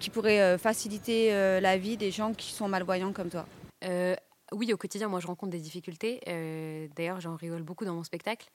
[0.00, 1.30] qui pourrait faciliter
[1.60, 3.46] la vie des gens qui sont malvoyants comme toi?
[3.84, 4.16] Euh,
[4.52, 6.20] oui, au quotidien, moi, je rencontre des difficultés.
[6.26, 8.48] Euh, D'ailleurs, j'en rigole beaucoup dans mon spectacle.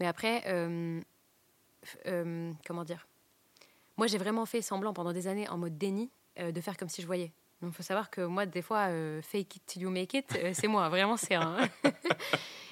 [0.00, 1.00] Mais après, euh,
[2.66, 3.06] comment dire?
[3.96, 7.00] Moi, j'ai vraiment fait semblant pendant des années, en mode déni, de faire comme si
[7.02, 7.30] je voyais.
[7.60, 8.88] Donc, il faut savoir que moi, des fois,
[9.22, 10.88] fake it till you make it, c'est moi.
[10.88, 11.58] Vraiment, c'est un.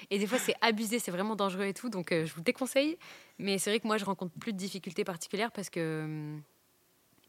[0.11, 1.89] et des fois, c'est abusé, c'est vraiment dangereux et tout.
[1.89, 2.97] Donc, euh, je vous le déconseille.
[3.39, 5.79] Mais c'est vrai que moi, je rencontre plus de difficultés particulières parce que.
[5.79, 6.37] euh,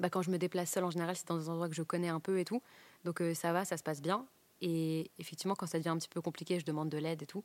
[0.01, 2.09] bah, quand je me déplace seule, en général, c'est dans des endroits que je connais
[2.09, 2.61] un peu et tout.
[3.05, 4.27] Donc euh, ça va, ça se passe bien.
[4.61, 7.45] Et effectivement, quand ça devient un petit peu compliqué, je demande de l'aide et tout.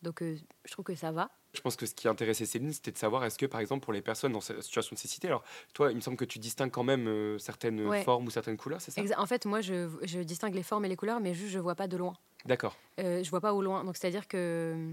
[0.00, 1.30] Donc euh, je trouve que ça va.
[1.52, 3.92] Je pense que ce qui intéressait Céline, c'était de savoir est-ce que, par exemple, pour
[3.92, 5.42] les personnes dans cette situation de cécité, alors
[5.74, 8.04] toi, il me semble que tu distingues quand même euh, certaines Ouais.
[8.04, 9.02] formes ou certaines couleurs, c'est ça?
[9.20, 11.74] En fait, moi, je, je distingue les formes et les couleurs, mais juste je vois
[11.74, 12.14] pas de loin.
[12.44, 12.76] D'accord.
[12.98, 13.84] Euh, je vois pas au loin.
[13.84, 14.92] Donc c'est-à-dire que,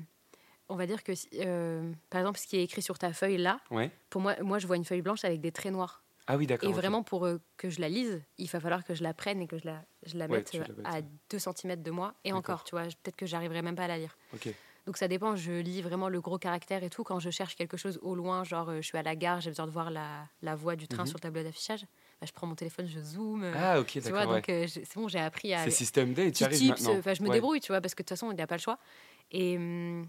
[0.69, 3.59] on va dire que, euh, par exemple, ce qui est écrit sur ta feuille là,
[3.71, 3.91] Ouais.
[4.09, 6.03] pour moi, moi, je vois une feuille blanche avec des traits noirs.
[6.29, 6.69] Ah oui, d'accord.
[6.69, 9.41] Et vraiment, pour euh, que je la lise, il va falloir que je la prenne
[9.41, 12.13] et que je la, je la mette la euh, à 2 cm de moi.
[12.25, 14.17] Et encore, tu vois, peut-être que j'arriverai même pas à la lire.
[14.33, 14.49] Ok.
[14.85, 17.03] Donc ça dépend, je lis vraiment le gros caractère et tout.
[17.03, 19.67] Quand je cherche quelque chose au loin, genre je suis à la gare, j'ai besoin
[19.67, 21.07] de voir la, la voie du train Mhm.
[21.07, 21.85] sur le tableau d'affichage,
[22.25, 23.43] je prends mon téléphone, je zoome.
[23.43, 25.63] euh, Ah, ok, d'accord, donc euh, c'est bon, j'ai appris à.
[25.63, 26.97] C'est système D tu arrives maintenant.
[26.97, 27.33] Enfin, je me Ouais.
[27.35, 28.79] débrouille, tu vois, parce que de toute façon, il n'y a pas le choix.
[29.31, 30.07] Et, hum,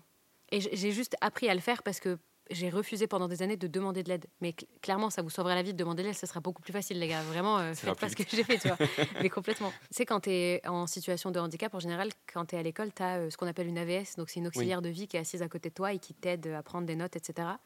[0.50, 2.18] et j'ai juste appris à le faire parce que
[2.50, 4.24] j'ai refusé pendant des années de demander de l'aide.
[4.40, 6.62] Mais cl- clairement, ça vous sauvera la vie de demander de l'aide, ce sera beaucoup
[6.62, 7.20] plus facile, les gars.
[7.24, 8.78] Vraiment, euh, faites pas ce que j'ai fait, tu vois.
[9.22, 9.70] Mais complètement.
[9.90, 12.62] Tu sais, quand tu es en situation de handicap, en général, quand tu es à
[12.62, 14.16] l'école, tu as ce qu'on appelle une AVS.
[14.16, 16.14] Donc, c'est une auxiliaire de vie qui est assise à côté de toi et qui
[16.14, 17.58] t'aide à prendre des notes, etc.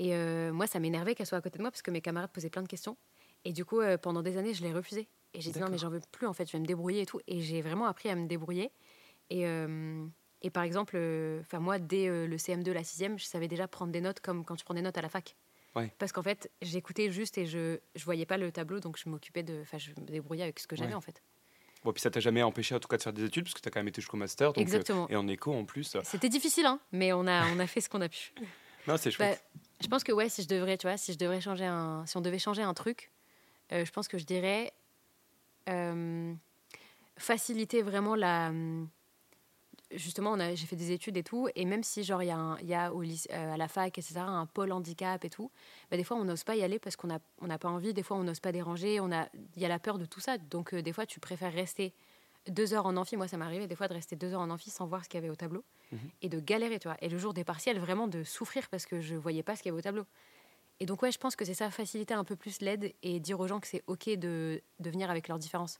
[0.00, 2.30] Et euh, moi, ça m'énervait qu'elle soit à côté de moi parce que mes camarades
[2.32, 2.96] posaient plein de questions.
[3.46, 5.08] Et du coup, euh, pendant des années, je l'ai refusé.
[5.32, 7.06] Et j'ai dit non, mais j'en veux plus, en fait, je vais me débrouiller et
[7.06, 7.20] tout.
[7.28, 8.72] Et j'ai vraiment appris à me débrouiller.
[9.30, 10.04] Et, euh,
[10.42, 13.92] et par exemple, euh, enfin moi, dès le CM2, la 6e, je savais déjà prendre
[13.92, 15.36] des notes comme quand tu prends des notes à la fac.
[15.76, 15.92] Ouais.
[15.98, 19.42] Parce qu'en fait, j'écoutais juste et je je voyais pas le tableau, donc je m'occupais
[19.44, 19.60] de.
[19.60, 20.94] Enfin, je me débrouillais avec ce que j'avais Ouais.
[20.96, 21.22] en fait.
[21.84, 23.60] Bon, puis ça t'a jamais empêché en tout cas de faire des études parce que
[23.60, 24.48] tu as quand même été jusqu'au master.
[24.48, 25.08] Donc, euh, Exactement.
[25.08, 25.96] et en éco en plus.
[26.02, 28.32] C'était difficile, hein, mais on a, on a fait ce qu'on a pu.
[28.88, 29.40] Non, c'est chouette.
[29.54, 32.04] Bah, je pense que ouais, si je devrais, tu vois, si je devrais changer un,
[32.06, 33.10] si on devait changer un truc,
[33.72, 34.72] euh, je pense que je dirais
[35.68, 36.32] euh,
[37.18, 38.52] faciliter vraiment la.
[39.92, 42.30] Justement, on a- j'ai fait des études et tout, et même si genre il y
[42.30, 45.24] a, un- il y a au lycée, euh, à la fac, etc., un pôle handicap
[45.24, 45.48] et tout,
[45.92, 48.02] bah, des fois on n'ose pas y aller parce qu'on n'a on pas envie, des
[48.02, 50.74] fois on n'ose pas déranger, a, il y a la peur de tout ça, donc
[50.74, 51.94] euh, des fois tu préfères rester
[52.48, 53.16] deux heures en amphi.
[53.16, 55.18] Moi, ça m'arrivait des fois de rester deux heures en amphi sans voir ce qu'il
[55.18, 55.98] y avait au tableau Mhm.
[56.22, 56.96] et de galérer, tu vois.
[57.00, 59.70] Et le jour des partiels, vraiment de souffrir parce que je voyais pas ce qu'il
[59.70, 60.04] y avait au tableau.
[60.80, 63.40] Et donc, ouais, je pense que c'est ça, faciliter un peu plus l'aide et dire
[63.40, 65.78] aux gens que c'est OK de, de venir avec leurs différences.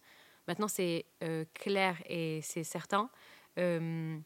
[0.49, 3.11] Maintenant, c'est euh, clair et c'est certain.
[3.57, 4.23] tu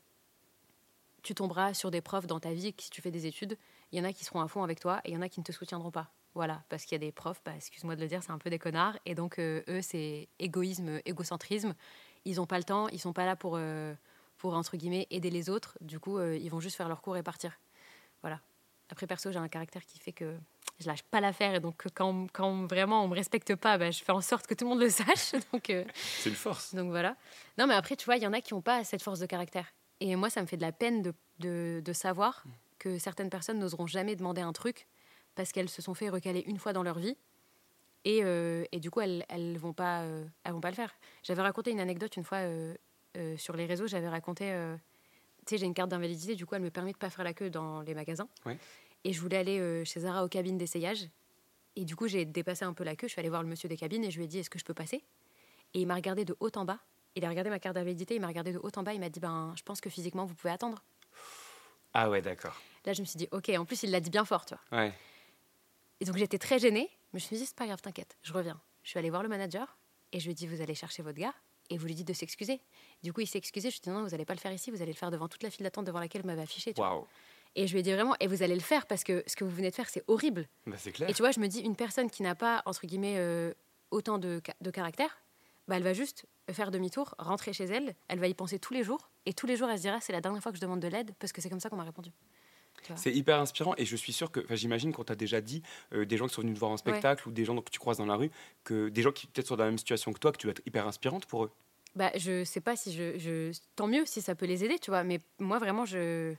[1.34, 3.58] tomberas sur des profs dans ta vie, si tu fais des études,
[3.92, 5.28] il y en a qui seront à fond avec toi et il y en a
[5.28, 6.12] qui ne te soutiendront pas.
[6.34, 8.50] Voilà, parce qu'il y a des profs, bah, excuse-moi de le dire, c'est un peu
[8.50, 8.96] des connards.
[9.04, 11.74] Et donc, euh, eux, c'est égoïsme, égocentrisme.
[12.24, 13.94] Ils n'ont pas le temps, ils sont pas là pour, euh,
[14.36, 15.76] pour, entre guillemets, aider les autres.
[15.80, 17.58] Du coup, ils vont juste faire leur cours et partir.
[18.22, 18.40] Voilà.
[18.90, 20.36] Après, perso, j'ai un caractère qui fait que
[20.80, 21.54] je lâche pas l'affaire.
[21.54, 24.54] Et donc, quand, quand vraiment on me respecte pas, bah, je fais en sorte que
[24.54, 25.32] tout le monde le sache.
[25.52, 26.74] Donc, euh, C'est une force.
[26.74, 27.16] donc voilà.
[27.58, 29.26] Non, mais après, tu vois, il y en a qui n'ont pas cette force de
[29.26, 29.66] caractère.
[30.00, 32.44] Et moi, ça me fait de la peine de, de, de savoir
[32.78, 34.86] que certaines personnes n'oseront jamais demander un truc
[35.34, 37.16] parce qu'elles se sont fait recaler une fois dans leur vie.
[38.06, 40.90] Et, euh, et du coup, elles elles vont, pas, euh, elles vont pas le faire.
[41.22, 42.74] J'avais raconté une anecdote une fois euh,
[43.18, 43.86] euh, sur les réseaux.
[43.86, 44.74] J'avais raconté, euh,
[45.44, 47.34] tu sais, j'ai une carte d'invalidité, du coup, elle me permet de pas faire la
[47.34, 48.26] queue dans les magasins.
[48.46, 48.56] Ouais.
[49.04, 51.08] Et je voulais aller euh, chez Zara aux cabines d'essayage.
[51.76, 53.06] Et du coup, j'ai dépassé un peu la queue.
[53.06, 54.58] Je suis allée voir le monsieur des cabines et je lui ai dit Est-ce que
[54.58, 55.02] je peux passer?
[55.74, 56.78] Et il m'a regardé de haut en bas.
[57.14, 58.92] Il a regardé ma carte d'invalidité, il m'a regardé de haut en bas.
[58.92, 60.82] Il m'a dit Ben, je pense que physiquement, vous pouvez attendre.
[61.94, 62.60] Ah ouais, d'accord.
[62.84, 64.78] Là, je me suis dit Ok, en plus, il l'a dit bien fort, tu vois.
[64.78, 64.92] Ouais.
[66.00, 66.90] Et donc, j'étais très gênée.
[67.12, 68.60] Mais je me suis dit C'est pas grave, t'inquiète, je reviens.
[68.82, 69.76] Je suis allée voir le manager
[70.12, 71.34] et je lui ai dit Vous allez chercher votre gars
[71.70, 72.60] et vous lui dites de s'excuser.
[73.02, 73.70] Du coup, il s'est excusé.
[73.70, 75.10] Je lui ai dit Non, vous allez pas le faire ici, vous allez le faire
[75.10, 76.74] devant toute la file d'attente devant laquelle vous m'avez affiché.
[76.76, 77.06] Waouh.
[77.56, 79.44] Et je lui ai dit vraiment, et vous allez le faire parce que ce que
[79.44, 80.48] vous venez de faire, c'est horrible.
[80.66, 81.08] Bah, c'est clair.
[81.10, 83.52] Et tu vois, je me dis, une personne qui n'a pas, entre guillemets, euh,
[83.90, 85.22] autant de, de caractère,
[85.66, 88.82] bah, elle va juste faire demi-tour, rentrer chez elle, elle va y penser tous les
[88.82, 90.80] jours, et tous les jours, elle se dira, c'est la dernière fois que je demande
[90.80, 92.10] de l'aide, parce que c'est comme ça qu'on m'a répondu.
[92.96, 96.16] C'est hyper inspirant et je suis sûr que, j'imagine qu'on t'a déjà dit, euh, des
[96.16, 98.06] gens qui sont venus te voir en spectacle ou des gens que tu croises dans
[98.06, 98.30] la rue,
[98.64, 100.52] que des gens qui peut-être sont dans la même situation que toi, que tu vas
[100.52, 101.50] être hyper inspirante pour eux.
[101.94, 103.52] Bah, je sais pas si je, je.
[103.76, 106.34] Tant mieux si ça peut les aider, tu vois, mais moi, vraiment, je.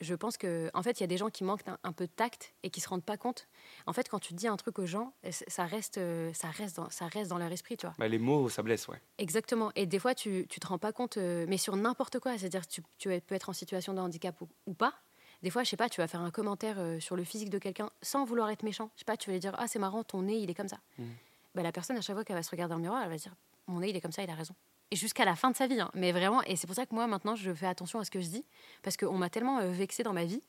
[0.00, 2.06] Je pense que, en fait, il y a des gens qui manquent un, un peu
[2.06, 3.48] de tact et qui se rendent pas compte.
[3.86, 6.76] En fait, quand tu dis un truc aux gens, c- ça reste, euh, ça reste,
[6.76, 7.94] dans, ça reste dans leur esprit, tu vois.
[7.98, 9.00] Bah, les mots, ça blesse, ouais.
[9.18, 9.72] Exactement.
[9.74, 12.38] Et des fois, tu, tu te rends pas compte, euh, mais sur n'importe quoi.
[12.38, 14.94] C'est-à-dire, tu, tu peux être en situation de handicap ou, ou pas.
[15.42, 17.58] Des fois, je sais pas, tu vas faire un commentaire euh, sur le physique de
[17.58, 18.90] quelqu'un sans vouloir être méchant.
[18.94, 20.68] Je sais pas, tu vas lui dire Ah, c'est marrant, ton nez, il est comme
[20.68, 20.78] ça.
[20.98, 21.08] Mhm.
[21.54, 23.18] Bah, la personne, à chaque fois qu'elle va se regarder dans le miroir, elle va
[23.18, 23.34] se dire
[23.66, 24.54] Mon nez, il est comme ça, il a raison.
[24.92, 25.80] Jusqu'à la fin de sa vie.
[25.80, 25.90] hein.
[25.94, 28.20] Mais vraiment, et c'est pour ça que moi, maintenant, je fais attention à ce que
[28.20, 28.44] je dis.
[28.82, 30.40] Parce qu'on m'a tellement euh, vexé dans ma vie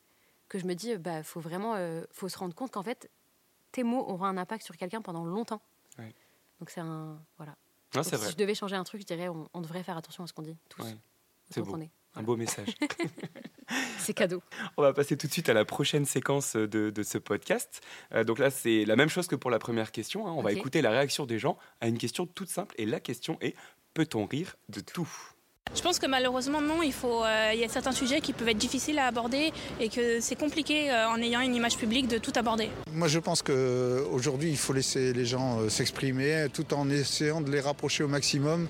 [0.47, 3.09] que je me dis Bah, faut vraiment euh, faut se rendre compte qu'en fait,
[3.71, 5.61] tes mots auront un impact sur quelqu'un pendant longtemps.
[5.97, 6.13] Ouais.
[6.59, 7.19] Donc, c'est un.
[7.37, 7.51] Voilà.
[7.95, 8.31] Non, Donc, c'est si vrai.
[8.31, 10.43] je devais changer un truc, je dirais on, on devrait faire attention à ce qu'on
[10.43, 10.83] dit, tous.
[10.83, 10.95] Ouais.
[11.49, 11.77] C'est beau.
[11.77, 11.89] est.
[12.15, 12.75] Un beau message.
[13.99, 14.41] C'est cadeau.
[14.77, 17.81] On va passer tout de suite à la prochaine séquence de, de ce podcast.
[18.13, 20.27] Euh, donc là, c'est la même chose que pour la première question.
[20.27, 20.31] hein.
[20.31, 22.73] On va écouter la réaction des gens à une question toute simple.
[22.79, 23.55] Et la question est
[23.99, 25.11] peut-on rire de tout?
[25.75, 28.49] Je pense que malheureusement non, il, faut, euh, il y a certains sujets qui peuvent
[28.49, 32.17] être difficiles à aborder et que c'est compliqué euh, en ayant une image publique de
[32.17, 32.69] tout aborder.
[32.91, 37.51] Moi je pense qu'aujourd'hui il faut laisser les gens euh, s'exprimer tout en essayant de
[37.51, 38.67] les rapprocher au maximum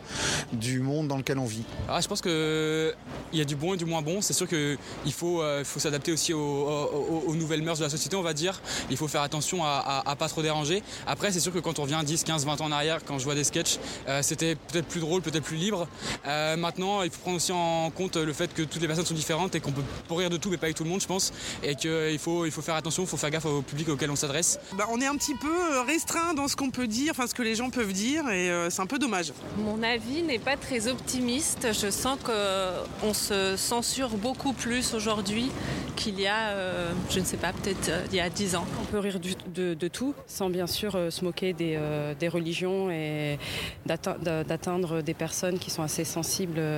[0.52, 1.64] du monde dans lequel on vit.
[1.88, 2.93] Ah, je pense qu'il
[3.34, 4.22] y a du bon et du moins bon.
[4.22, 4.78] C'est sûr qu'il
[5.14, 8.34] faut, euh, faut s'adapter aussi aux, aux- aux nouvelles mœurs de la société, on va
[8.34, 8.62] dire.
[8.91, 10.84] Il faut faire attention à, à pas trop déranger.
[11.08, 13.24] Après, c'est sûr que quand on revient 10, 15, 20 ans en arrière, quand je
[13.24, 13.78] vois des sketchs,
[14.08, 15.88] euh, c'était peut-être plus drôle, peut-être plus libre.
[16.28, 16.58] Euh,
[16.90, 19.56] maintenant, il faut prendre aussi en compte le fait que toutes les personnes sont différentes
[19.56, 21.32] et qu'on peut pour rire de tout, mais pas avec tout le monde, je pense.
[21.64, 24.16] Et qu'il faut, il faut faire attention, il faut faire gaffe au public auquel on
[24.16, 24.60] s'adresse.
[24.78, 27.34] Bah, on est un petit peu euh, restreint dans ce qu'on peut dire, enfin ce
[27.34, 29.34] que les gens peuvent dire, et euh, c'est un peu dommage.
[29.58, 31.68] Mon avis n'est pas très optimiste.
[31.74, 35.52] Je sens qu'on se censure beaucoup plus aujourd'hui
[35.96, 38.66] qu'il y a, euh, je ne sais pas, peut-être euh, il y a 10 ans.
[38.82, 42.14] On peut rire du- de, de tout, sans bien sûr euh, se moquer des, euh,
[42.18, 43.38] des religions et
[43.86, 46.68] d'atte- d'a- d'atteindre des personnes qui sont assez sensibles euh,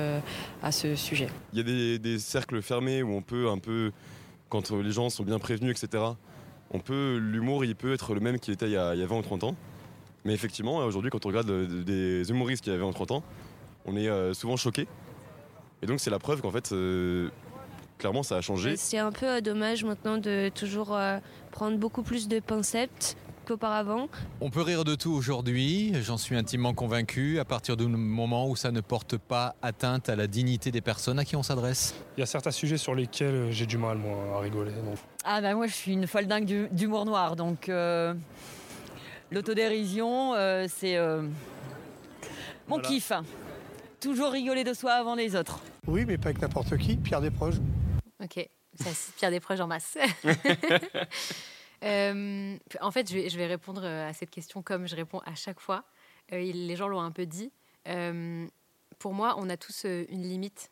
[0.62, 1.28] à ce sujet.
[1.52, 3.92] Il y a des, des cercles fermés où on peut un peu,
[4.48, 6.04] quand les gens sont bien prévenus, etc.,
[6.74, 9.02] on peut, l'humour, il peut être le même qu'il était il y, a, il y
[9.02, 9.56] a 20 ou 30 ans.
[10.24, 13.24] Mais effectivement, aujourd'hui, quand on regarde euh, des humoristes qu'il y avait en 30 ans,
[13.84, 14.86] on est euh, souvent choqué.
[15.82, 17.28] Et donc, c'est la preuve qu'en fait, euh,
[17.98, 18.76] clairement, ça a changé.
[18.76, 21.18] C'est un peu euh, dommage maintenant de toujours euh,
[21.50, 24.08] prendre beaucoup plus de pincettes qu'auparavant.
[24.40, 28.56] On peut rire de tout aujourd'hui, j'en suis intimement convaincu, à partir du moment où
[28.56, 31.94] ça ne porte pas atteinte à la dignité des personnes à qui on s'adresse.
[32.16, 34.72] Il y a certains sujets sur lesquels euh, j'ai du mal, moi, à rigoler.
[34.72, 34.98] donc.
[35.24, 38.12] Ah bah moi je suis une folle dingue d'humour noir, donc euh,
[39.30, 41.22] l'autodérision euh, c'est euh,
[42.68, 42.88] mon Voilà.
[42.88, 43.12] kiff.
[44.00, 45.60] Toujours rigoler de soi avant les autres.
[45.86, 46.96] Oui, mais pas avec n'importe qui.
[46.96, 47.60] Pierre Desproges.
[48.22, 49.96] Ok, ça c'est Pierre Desproges en masse.
[51.82, 55.60] Euh, en fait, je vais, répondre euh, à cette question comme je réponds à chaque
[55.60, 55.84] fois.
[56.32, 57.52] Euh, les gens l'ont un peu dit.
[58.98, 60.70] Pour moi, on a tous une limite.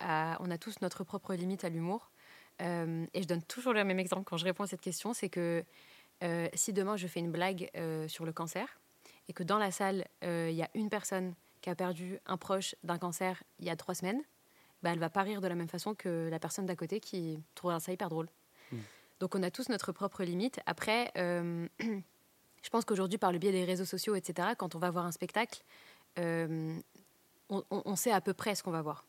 [0.00, 2.10] on a tous notre propre limite à l'humour.
[2.60, 5.64] Et je donne toujours le même exemple quand je réponds à cette question, c'est que
[6.54, 7.70] si demain je fais une blague
[8.06, 8.78] sur le cancer
[9.28, 12.76] et que dans la salle il y a une personne qui a perdu un proche
[12.84, 14.22] d'un cancer il y a trois semaines,
[14.84, 17.42] bah, elle va pas rire de la même façon que la personne d'à côté qui
[17.56, 18.28] trouvera ça hyper drôle.
[19.22, 20.58] Donc on a tous notre propre limite.
[20.66, 24.90] Après, euh, je pense qu'aujourd'hui, par le biais des réseaux sociaux, etc., quand on va
[24.90, 25.62] voir un spectacle,
[26.18, 26.76] euh,
[27.48, 29.04] on, sait à peu près ce qu'on va voir.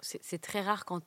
[0.00, 1.02] C'est très rare quand,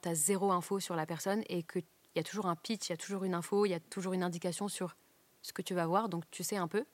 [0.00, 1.82] tu as zéro info sur la personne et qu'il
[2.14, 4.12] y a toujours un pitch, il y a toujours une info, il y a toujours
[4.12, 4.94] une indication sur
[5.42, 6.84] ce que tu vas voir, donc tu sais un peu.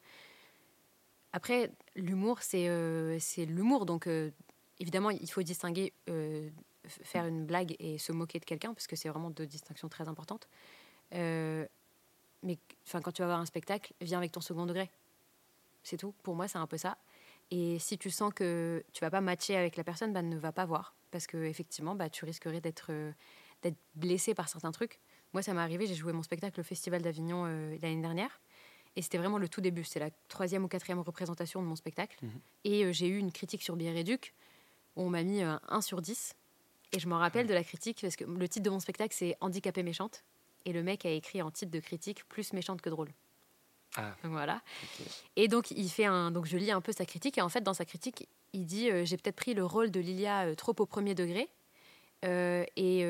[1.34, 3.84] Après, l'humour, c'est euh, l'humour.
[3.84, 4.08] Donc,
[4.78, 5.92] évidemment, il faut distinguer
[6.88, 10.08] faire une blague et se moquer de quelqu'un, parce que c'est vraiment deux distinctions très
[10.08, 10.48] importantes.
[11.14, 11.66] Euh,
[12.42, 14.90] mais enfin, quand tu vas voir un spectacle, viens avec ton second degré.
[15.82, 16.12] C'est tout.
[16.22, 16.98] Pour moi, c'est un peu ça.
[17.50, 20.52] Et si tu sens que tu vas pas matcher avec la personne, bah, ne va
[20.52, 20.94] pas voir.
[21.10, 23.12] Parce que effectivement, bah, tu risquerais d'être euh,
[23.62, 25.00] d'être blessé par certains trucs.
[25.32, 28.40] Moi, ça m'est arrivé, j'ai joué mon spectacle au Festival d'Avignon euh, l'année dernière.
[28.96, 29.84] Et c'était vraiment le tout début.
[29.84, 32.18] C'est la troisième ou quatrième représentation de mon spectacle.
[32.64, 34.34] Et euh, j'ai eu une critique sur Biéréduc
[34.96, 36.34] où on m'a mis euh, 1 sur 10.
[36.92, 39.36] Et je m'en rappelle de la critique parce que le titre de mon spectacle, c'est
[39.40, 40.24] Handicapée méchante.
[40.64, 43.10] Et le mec a écrit en titre de critique plus méchante que drôle.
[43.96, 44.14] Ah.
[44.22, 44.60] Voilà.
[45.36, 47.62] Et donc il fait un, donc je lis un peu sa critique et en fait
[47.62, 50.74] dans sa critique il dit euh, j'ai peut-être pris le rôle de Lilia euh, trop
[50.78, 51.48] au premier degré
[52.24, 53.04] Euh, et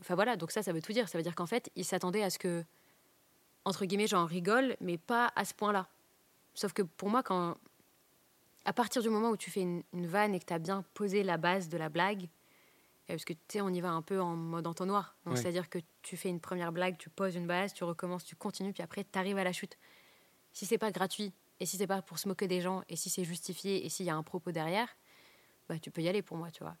[0.00, 2.22] enfin voilà donc ça ça veut tout dire ça veut dire qu'en fait il s'attendait
[2.22, 2.64] à ce que
[3.64, 5.88] entre guillemets j'en rigole mais pas à ce point-là.
[6.54, 7.56] Sauf que pour moi quand
[8.64, 10.84] à partir du moment où tu fais une, une vanne et que tu as bien
[10.94, 12.28] posé la base de la blague
[13.06, 15.40] parce que tu sais on y va un peu en mode entonnoir donc Ouais.
[15.42, 18.72] c'est-à-dire que tu fais une première blague tu poses une base tu recommences tu continues
[18.72, 19.76] puis après tu arrives à la chute
[20.52, 23.10] si c'est pas gratuit et si c'est pas pour se moquer des gens et si
[23.10, 24.88] c'est justifié et s'il y a un propos derrière,
[25.68, 26.76] bah tu peux y aller pour moi, tu vois.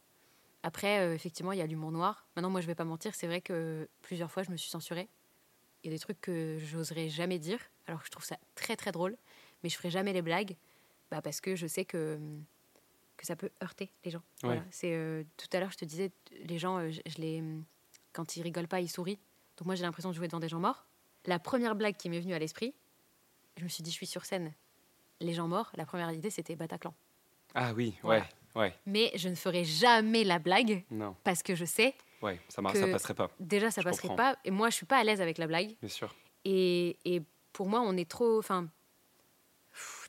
[0.64, 2.26] Après, euh, effectivement, il y a l'humour noir.
[2.34, 5.08] Maintenant, moi, je vais pas mentir, c'est vrai que plusieurs fois, je me suis censurée.
[5.82, 8.74] Il y a des trucs que j'oserais jamais dire, alors que je trouve ça très
[8.76, 9.16] très drôle,
[9.62, 10.56] mais je ferai jamais les blagues,
[11.10, 12.18] bah, parce que je sais que
[13.16, 14.22] que ça peut heurter les gens.
[14.42, 14.62] Voilà.
[14.70, 16.10] C'est euh, tout à l'heure, je te disais,
[16.44, 17.42] les gens, euh, je, je les
[18.12, 19.18] quand ils rigolent pas, ils sourient.
[19.56, 20.86] Donc moi, j'ai l'impression de jouer devant des gens morts.
[21.26, 22.74] La première blague qui m'est venue à l'esprit,
[23.56, 24.52] je me suis dit, je suis sur scène.
[25.20, 26.94] Les gens morts, la première idée, c'était Bataclan.
[27.54, 28.26] Ah oui, Voilà.
[28.56, 28.74] ouais, ouais.
[28.86, 31.16] Mais je ne ferai jamais la blague Non.
[31.24, 31.94] parce que je sais.
[32.20, 33.30] Ouais, ça marche, que ça passerait pas.
[33.38, 34.32] Déjà, ça Je passerait comprends.
[34.34, 34.38] pas.
[34.44, 35.76] Et moi, je suis pas à l'aise avec la blague.
[35.80, 36.14] Bien sûr.
[36.44, 38.38] Et, et pour moi, on est trop.
[38.38, 38.68] Enfin,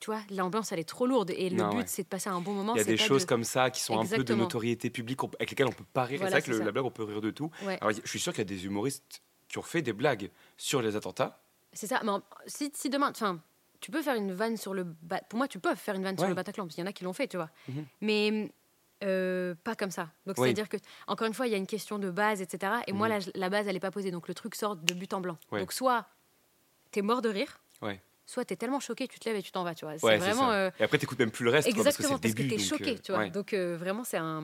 [0.06, 1.32] tu vois, l'ambiance, elle est trop lourde.
[1.32, 1.84] Et le Non, but, ouais.
[1.88, 2.76] c'est de passer un bon moment.
[2.76, 5.20] Il y a des choses de- comme ça qui sont un peu de notoriété publique
[5.40, 6.20] avec lesquelles on peut pas rire.
[6.20, 7.50] Voilà, c'est vrai que le- la blague, on peut rire de tout.
[7.64, 7.80] Ouais.
[7.82, 10.82] Alors, je suis sûr qu'il y a des humoristes qui ont fait des blagues sur
[10.84, 11.42] les attentats.
[11.74, 12.02] C'est ça.
[12.04, 13.10] Mais en- si, si demain.
[13.10, 13.42] Enfin,
[13.82, 14.84] tu peux faire une vanne sur le.
[14.84, 16.90] Ba- Pour moi, tu peux faire une vanne sur le Bataclan, parce qu'il y en
[16.90, 17.50] a qui l'ont fait, tu vois.
[17.68, 17.86] Mhm.
[18.02, 18.52] Mais
[19.04, 20.10] Euh, pas comme ça.
[20.26, 20.48] Donc, Oui.
[20.48, 20.78] c'est-à-dire que,
[21.08, 22.76] encore une fois, il y a une question de base, etc.
[22.88, 23.14] Et moi, Mhm.
[23.36, 24.10] la, la base, elle n'est pas posée.
[24.10, 25.38] Donc, le truc sort de but en blanc.
[25.52, 26.06] Donc, soit
[26.92, 28.02] t'es mort de rire, Ouais.
[28.26, 29.96] Soit t'es tellement choqué, tu te lèves et tu t'en vas, tu vois.
[30.04, 30.52] Ouais, vraiment.
[30.52, 32.92] euh, Et après, t'écoutes même plus le reste, quoi, Exactement, le parce que, t'es choqué,
[32.92, 33.22] euh, tu vois.
[33.22, 33.30] ouais.
[33.30, 34.44] Donc, euh, vraiment, c'est un.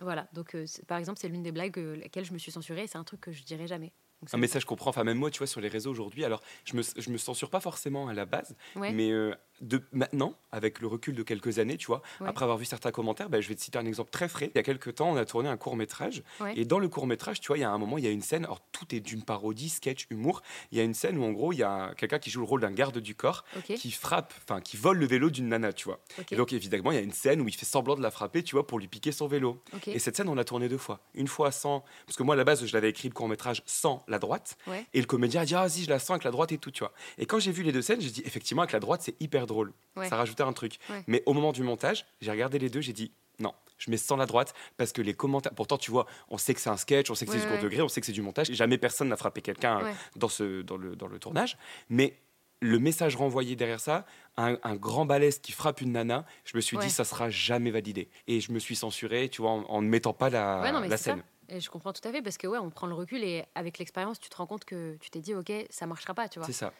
[0.00, 0.28] Voilà.
[0.32, 0.56] Donc,
[0.86, 2.84] par exemple, c'est l'une des blagues laquelle je me suis censurée.
[2.84, 3.92] et C'est un truc que je dirais jamais.
[4.20, 4.90] Donc, Un c'est- message je comprends.
[4.90, 7.50] Enfin, même moi, tu vois, sur les réseaux aujourd'hui, alors je me, je me censure
[7.50, 8.92] pas forcément à la base, Ouais.
[8.92, 9.12] mais
[9.60, 12.28] de maintenant, avec le recul de quelques années, tu vois, Ouais.
[12.28, 14.50] après avoir vu certains commentaires, bah, je vais te citer un exemple très frais.
[14.54, 16.54] Il y a quelques temps, on a tourné un court métrage, Ouais.
[16.56, 18.10] et dans le court métrage, tu vois, il y a un moment, il y a
[18.10, 18.44] une scène.
[18.44, 20.42] Alors tout est d'une parodie, sketch, humour.
[20.72, 22.46] Il y a une scène où en gros, il y a quelqu'un qui joue le
[22.46, 25.84] rôle d'un garde du corps, qui frappe, enfin, qui vole le vélo d'une nana, tu
[25.84, 26.00] vois.
[26.30, 28.42] Et donc évidemment, il y a une scène où il fait semblant de la frapper,
[28.42, 29.62] tu vois, pour lui piquer son vélo.
[29.86, 31.00] Et cette scène, on l'a tournée deux fois.
[31.14, 33.62] Une fois sans, parce que moi à la base, je l'avais écrit le court métrage
[33.66, 34.56] sans la droite.
[34.66, 34.86] Ouais.
[34.94, 36.70] Et le comédien a dit ah si je la sens avec la droite et tout
[36.70, 36.92] tu vois.
[37.18, 39.46] Et quand j'ai vu les deux scènes, j'ai dit effectivement avec la droite c'est hyper
[39.48, 39.72] drôle.
[39.96, 40.08] Ouais.
[40.08, 40.78] Ça rajoutait un truc.
[40.90, 41.02] Ouais.
[41.08, 43.52] Mais au moment du montage, j'ai regardé les deux, j'ai dit non.
[43.78, 45.52] Je mets sans la droite parce que les commentaires.
[45.54, 47.58] Pourtant, tu vois, on sait que c'est un sketch, on sait que c'est du ouais.
[47.58, 48.50] degré, on sait que c'est du montage.
[48.52, 49.80] Jamais personne n'a frappé quelqu'un
[50.16, 51.56] dans, ce, dans, le, dans le tournage.
[51.88, 52.16] Mais
[52.60, 54.04] le message renvoyé derrière ça,
[54.36, 56.84] un, un grand balèze qui frappe une nana, je me suis Ouais.
[56.86, 58.08] dit ça sera jamais validé.
[58.26, 60.80] Et je me suis censuré, tu vois, en, en ne mettant pas la, Ouais, non,
[60.80, 61.12] mais la ça.
[61.12, 61.22] scène.
[61.48, 63.78] Et je comprends tout à fait parce que ouais, on prend le recul et avec
[63.78, 66.46] l'expérience, tu te rends compte que tu t'es dit ok, ça marchera pas, tu vois.
[66.46, 66.72] C'est ça.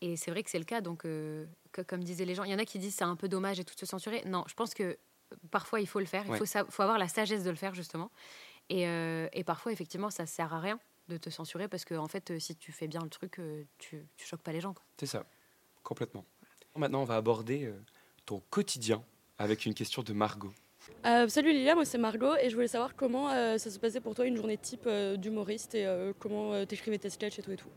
[0.00, 0.80] Et c'est vrai que c'est le cas.
[0.80, 3.16] Donc, euh, que, comme disaient les gens, il y en a qui disent c'est un
[3.16, 4.22] peu dommage et tout de se censurer.
[4.26, 4.94] Non, je pense que euh,
[5.50, 6.24] parfois il faut le faire.
[6.26, 6.38] Il Ouais.
[6.68, 8.10] faut, avoir la sagesse de le faire justement.
[8.68, 10.78] Et, euh, et parfois, effectivement, ça sert à rien
[11.08, 13.40] de te censurer parce que en fait, si tu fais bien le truc,
[13.78, 14.74] tu, tu choques pas les gens.
[14.98, 15.24] C'est ça,
[15.84, 16.24] complètement.
[16.74, 17.72] Maintenant, on va aborder
[18.26, 19.02] ton quotidien
[19.38, 20.52] avec une question de Margot.
[21.04, 24.00] Euh, salut Lilia, moi c'est Margot et je voulais savoir comment euh, ça se passait
[24.00, 27.42] pour toi une journée type euh, d'humoriste et euh, comment euh, t'écrivais tes sketchs et
[27.42, 27.68] tout et tout.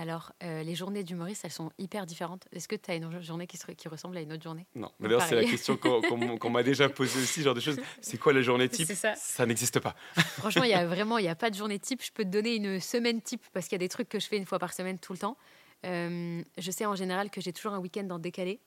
[0.00, 2.46] Alors, euh, les journées d'humoriste, elles sont hyper différentes.
[2.52, 4.64] Est-ce que tu as une journée qui, se- qui ressemble à une autre journée?
[4.76, 7.58] Non, mais d'ailleurs, c'est la question qu'on qu'on- qu'on m'a déjà posée aussi, genre de
[7.60, 7.80] choses.
[8.00, 8.86] C'est quoi la journée type?
[8.86, 9.44] C'est ça.
[9.44, 9.96] n'existe pas.
[10.14, 12.00] Franchement, il y a vraiment, il n'y a pas de journée type.
[12.04, 14.28] Je peux te donner une semaine type parce qu'il y a des trucs que je
[14.28, 15.36] fais une fois par semaine tout le temps.
[15.84, 18.60] Euh, je sais en général que j'ai toujours un week-end en décalé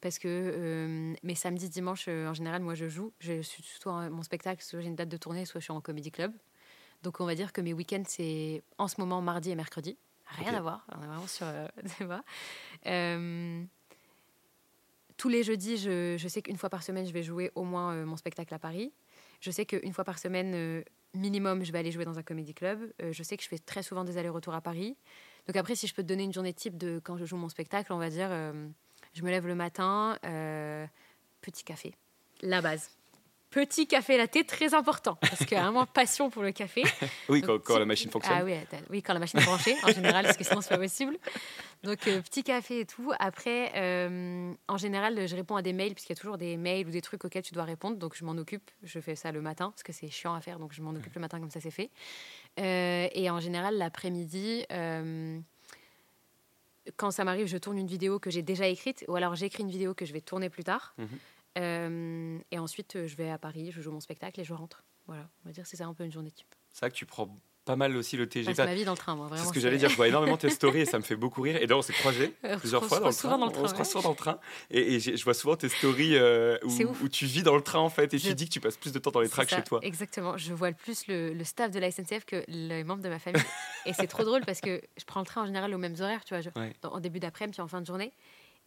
[0.00, 3.12] parce que euh, mes samedis, dimanches, euh, en général, moi je joue.
[3.20, 5.80] Je suis soit mon spectacle, soit j'ai une date de tournée, soit je suis en
[5.80, 6.32] comédie club.
[7.04, 9.96] Donc on va dire que mes week-ends, c'est en ce moment mardi et mercredi.
[10.38, 10.86] Rien à voir.
[10.96, 11.46] On est vraiment sur.
[11.46, 11.66] euh.
[12.86, 13.64] Euh,
[15.16, 17.94] tous les jeudis, je, je sais qu'une fois par semaine, je vais jouer au moins
[17.94, 18.92] euh, mon spectacle à Paris.
[19.40, 22.92] Je sais qu'une fois par semaine, minimum, je vais aller jouer dans un comédie club.
[23.00, 24.96] Euh, je sais que je fais très souvent des allers-retours à Paris.
[25.46, 27.48] Donc après, si je peux te donner une journée type de quand je joue mon
[27.48, 28.68] spectacle, on va dire, euh,
[29.14, 30.86] je me lève le matin, euh,
[31.40, 31.94] petit café,
[32.42, 32.90] la base.
[33.54, 36.82] Petit café latte, très important, parce qu'il y a vraiment passion pour le café.
[37.28, 38.36] Oui, Donc, quand, petit- la machine fonctionne.
[38.36, 38.54] Ah oui,
[38.90, 41.16] oui, quand la machine est branchée, en général, parce que sinon, c'est pas possible.
[41.84, 43.12] Donc, euh, petit café et tout.
[43.20, 46.88] Après, euh, en général, je réponds à des mails, puisqu'il y a toujours des mails
[46.88, 47.96] ou des trucs auxquels tu dois répondre.
[47.96, 48.70] Donc, je m'en occupe.
[48.82, 50.58] Je fais ça le matin, parce que c'est chiant à faire.
[50.58, 51.90] Donc, je m'en occupe le matin, comme ça, c'est fait.
[52.58, 54.64] Euh, et en général, l'après-midi,
[56.96, 59.70] quand ça m'arrive, je tourne une vidéo que j'ai déjà écrite, ou alors j'écris une
[59.70, 60.94] vidéo que je vais tourner plus tard.
[60.98, 61.08] Mhm.
[61.58, 64.82] Euh, et ensuite, euh, je vais à Paris, je joue mon spectacle et je rentre.
[65.06, 66.46] Voilà, on va dire c'est ça un peu une journée type.
[66.72, 68.54] C'est vrai que tu prends pas mal aussi le TGV.
[68.54, 69.88] passe ma vie dans le train, moi, C'est ce que j'allais dire.
[69.88, 71.56] Je vois énormément tes stories et ça me fait beaucoup rire.
[71.56, 73.38] Et d'ailleurs, on s'est croisés on plusieurs fois dans le train.
[73.38, 74.38] dans le On train, se croise souvent dans le train.
[74.70, 78.12] Et, je vois souvent tes stories euh, où, tu vis dans le train en fait.
[78.12, 79.78] Et Je- tu dis que tu passes plus de temps dans les tracks chez toi.
[79.82, 80.36] Exactement.
[80.36, 83.18] Je vois le plus le, le staff de la SNCF que les membres de ma
[83.18, 83.42] famille.
[83.86, 86.24] et c'est trop drôle parce que je prends le train en général aux mêmes horaires,
[86.24, 86.74] tu vois, je- Ouais.
[86.82, 88.12] dans- en début d'après-midi puis en fin de journée.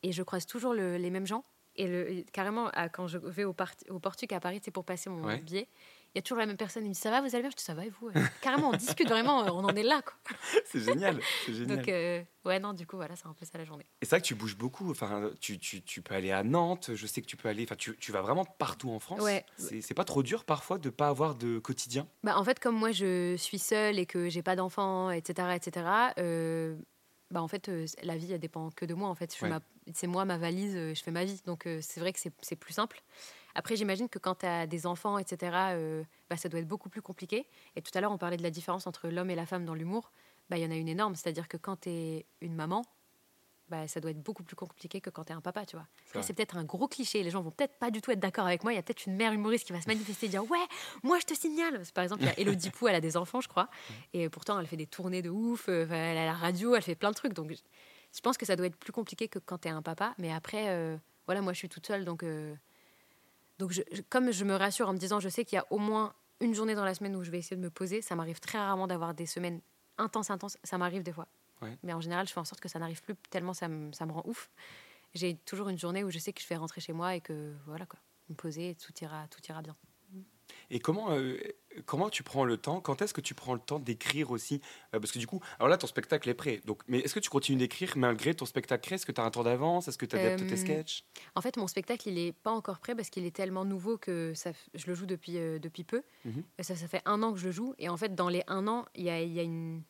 [0.03, 1.43] Et je croise toujours le- les mêmes gens.
[1.78, 3.55] Et le, carrément, à- quand je vais au,
[3.89, 5.38] au Portuc à Paris, c'est pour passer mon Ouais.
[5.39, 5.67] billet,
[6.15, 6.84] il y a toujours la même personne.
[6.86, 7.51] Il me dit Ça va, vous allez bien?
[7.51, 8.09] Je dis Ça va et vous
[8.41, 10.01] Carrément, on discute vraiment, euh, on en est là.
[10.01, 10.13] Quoi.
[10.65, 11.19] C'est génial.
[11.45, 11.78] C'est génial.
[11.78, 13.86] Donc, euh, ouais, non, du coup, voilà, c'est un peu ça la journée.
[14.01, 14.89] Et c'est vrai que tu bouges beaucoup.
[14.89, 16.91] Enfin, tu, tu, tu peux aller à Nantes.
[16.95, 17.63] Je sais que tu peux aller.
[17.63, 19.21] Enfin, tu, tu vas vraiment partout en France.
[19.21, 19.45] Ouais.
[19.57, 22.07] C'est c'est pas trop dur parfois de pas avoir de quotidien?
[22.23, 26.13] Bah, en fait, comme moi, je suis seule et que j'ai pas d'enfants, etc., etc.,
[26.17, 26.75] euh,
[27.32, 29.09] bah, en fait, euh, la vie, elle dépend que de moi.
[29.09, 29.49] En fait, Ouais.
[29.93, 31.41] c'est moi, ma valise, euh, je fais ma vie.
[31.45, 33.01] Donc, euh, c'est vrai que c'est c'est plus simple.
[33.55, 35.51] Après, j'imagine que quand tu as des enfants, etc.,
[36.30, 37.47] bah, ça doit être beaucoup plus compliqué.
[37.75, 39.73] Et tout à l'heure, on parlait de la différence entre l'homme et la femme dans
[39.73, 40.11] l'humour.
[40.49, 41.15] Bah, Il y en a une énorme.
[41.15, 42.84] C'est-à-dire que quand tu es une maman,
[43.70, 45.86] bah, ça doit être beaucoup plus compliqué que quand tu es un papa, tu vois.
[46.24, 47.22] C'est peut-être un gros cliché.
[47.24, 48.72] Les gens vont peut-être pas du tout être d'accord avec moi.
[48.74, 50.65] Il y a peut-être une mère humoriste qui va se manifester et dire Ouais,
[51.03, 51.82] moi je te signale.
[51.93, 53.70] Par exemple, il y a Elodie Pou, elle a des enfants, je crois.
[54.13, 55.68] Et pourtant, elle fait des tournées de ouf.
[55.70, 57.34] euh, Elle a la radio, elle fait plein de trucs.
[57.34, 60.15] Donc, je- pense que ça doit être plus compliqué que quand tu es un papa.
[60.18, 60.97] Mais après, euh,
[61.28, 62.03] voilà, moi je suis toute seule.
[62.05, 62.55] Donc, euh,
[63.59, 65.78] donc je- comme je me rassure en me disant Je sais qu'il y a au
[65.78, 68.39] moins une journée dans la semaine où je vais essayer de me poser, ça m'arrive
[68.39, 69.59] très rarement d'avoir des semaines
[69.97, 70.57] intenses, intenses.
[70.63, 71.28] Ça m'arrive des fois.
[71.62, 71.78] Ouais.
[71.84, 74.05] Mais en général, je fais en sorte que ça n'arrive plus tellement ça me, ça
[74.05, 74.49] me rend ouf.
[75.16, 77.53] J'ai toujours une journée où je sais que je vais rentrer chez moi et que
[77.66, 77.99] voilà quoi,
[78.30, 79.76] me poser, et tout ira, tout ira bien.
[80.70, 81.38] Et comment, euh,
[81.86, 82.80] comment tu prends le temps?
[82.80, 84.62] Quand est-ce que tu prends le temps d'écrire aussi?
[84.93, 86.62] Euh, Parce que du coup, alors là, ton spectacle est prêt.
[86.66, 89.32] Donc, mais est-ce que tu continues d'écrire malgré ton spectacle Est-ce que tu as un
[89.32, 89.88] temps d'avance?
[89.88, 91.03] Est-ce que tu adaptes tes Euh, sketchs?
[91.36, 94.34] En fait, mon spectacle, il n'est pas encore prêt parce qu'il est tellement nouveau que
[94.36, 96.01] ça, je le joue depuis, euh, depuis peu.
[96.26, 96.43] Mhm.
[96.60, 97.74] Ça, ça fait un an que je le joue.
[97.78, 99.84] Et en fait, dans les un an, il y a, il y a une-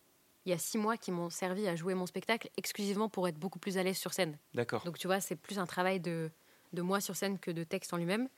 [0.48, 3.38] il y a six mois qui m'ont servi à jouer mon spectacle exclusivement pour être
[3.38, 4.38] beaucoup plus à l'aise sur scène.
[4.54, 4.84] D'accord.
[4.86, 6.32] Donc, tu vois, c'est plus un travail de,
[6.74, 8.30] de moi sur scène que de texte en lui-même.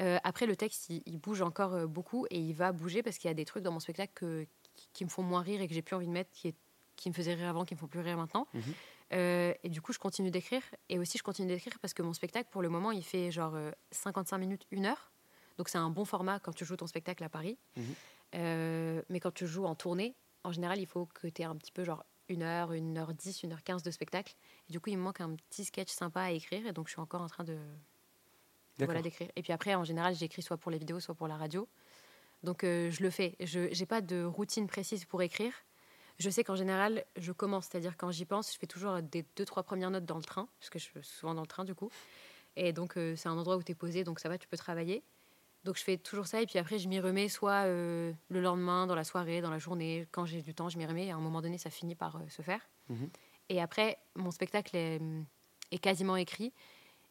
[0.00, 3.18] Euh, après, le texte, il, il bouge encore euh, beaucoup et il va bouger parce
[3.18, 5.60] qu'il y a des trucs dans mon spectacle que- qui, qui me font moins rire
[5.60, 6.56] et que j'ai plus envie de mettre, qui, est-
[6.96, 8.46] qui me faisaient rire avant, qui me font plus rire maintenant.
[8.54, 8.62] Mhm.
[9.12, 10.62] Euh, et du coup, je continue d'écrire.
[10.88, 13.54] Et aussi, je continue d'écrire parce que mon spectacle, pour le moment, il fait genre
[13.54, 15.12] euh, 55 minutes, une heure.
[15.58, 17.58] Donc, c'est un bon format quand tu joues ton spectacle à Paris.
[17.76, 17.84] Mhm.
[18.34, 20.14] Euh, mais quand tu joues en tournée,
[20.46, 23.12] en général, il faut que tu aies un petit peu genre une heure, une heure
[23.12, 24.36] dix, une heure quinze de spectacle.
[24.68, 26.66] Et du coup, il me manque un petit sketch sympa à écrire.
[26.66, 27.58] Et donc, je suis encore en train de
[28.78, 29.28] voilà, d'écrire.
[29.36, 31.68] Et puis après, en général, j'écris soit pour les vidéos, soit pour la radio.
[32.42, 33.34] Donc, euh, je le fais.
[33.40, 35.52] Je n'ai pas de routine précise pour écrire.
[36.18, 39.44] Je sais qu'en général, je commence, c'est-à-dire quand j'y pense, je fais toujours des deux,
[39.44, 41.74] trois premières notes dans le train, parce que je suis souvent dans le train du
[41.74, 41.90] coup.
[42.56, 44.56] Et donc, euh, c'est un endroit où tu es posé, donc ça va, tu peux
[44.56, 45.02] travailler.
[45.66, 48.86] Donc, je fais toujours ça, et puis après, je m'y remets soit euh, le lendemain,
[48.86, 50.06] dans la soirée, dans la journée.
[50.12, 52.16] Quand j'ai du temps, je m'y remets, et à un moment donné, ça finit par
[52.16, 52.60] euh, se faire.
[52.88, 53.10] Mhm.
[53.48, 55.00] Et après, mon spectacle est,
[55.72, 56.52] est quasiment écrit.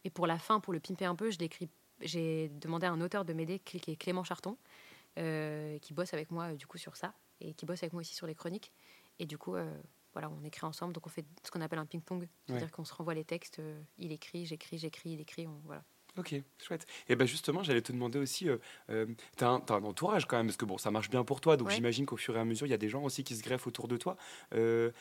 [0.06, 1.30] Et pour la fin, pour le pimper un peu.
[2.00, 4.58] J'ai demandé à un auteur de m'aider, qui est Clément Charton,
[5.18, 8.16] euh, qui bosse avec moi du coup sur ça et qui bosse avec moi aussi
[8.16, 8.72] sur les chroniques.
[9.20, 9.56] Et du coup,
[10.14, 10.94] voilà, on écrit ensemble.
[10.94, 12.72] Donc on fait ce qu'on appelle un ping-pong, c'est-à-dire Ouais.
[12.72, 13.62] qu'on se renvoie les textes.
[13.98, 15.48] il écrit, j'écris, j'écris, il écrit.
[15.48, 15.84] On, voilà.
[16.18, 16.86] Ok, chouette.
[17.10, 18.58] Et ben justement, j'allais te demander aussi, euh,
[18.90, 19.06] euh,
[19.36, 21.58] t'as un, t'as un entourage quand même, parce que bon, ça marche bien pour toi,
[21.58, 21.74] donc Ouais.
[21.76, 23.68] j'imagine qu'au fur et à mesure, il y a des gens aussi qui se greffent
[23.68, 24.16] autour de toi.
[24.54, 24.92] Euh,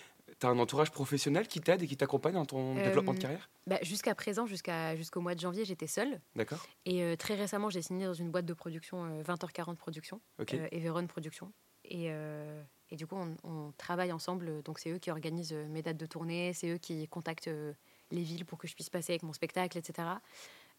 [0.40, 3.48] t'as un entourage professionnel qui t'aide et qui t'accompagne dans ton développement de Euh, carrière?
[3.66, 6.20] bah, Jusqu'à présent, jusqu'à, jusqu'au mois de janvier, j'étais seule.
[6.34, 10.20] D'accord Et euh, très récemment, j'ai signé dans une boîte de production, euh, 20h40 Production,
[10.40, 10.54] Ok.
[10.54, 11.52] euh, Everon Production.
[11.84, 14.62] Et, euh, et du coup, on, on travaille ensemble.
[14.62, 17.74] Donc, c'est eux qui organisent euh, mes dates de tournée, c'est eux qui contactent euh,
[18.10, 20.08] les villes pour que je puisse passer avec mon spectacle, etc.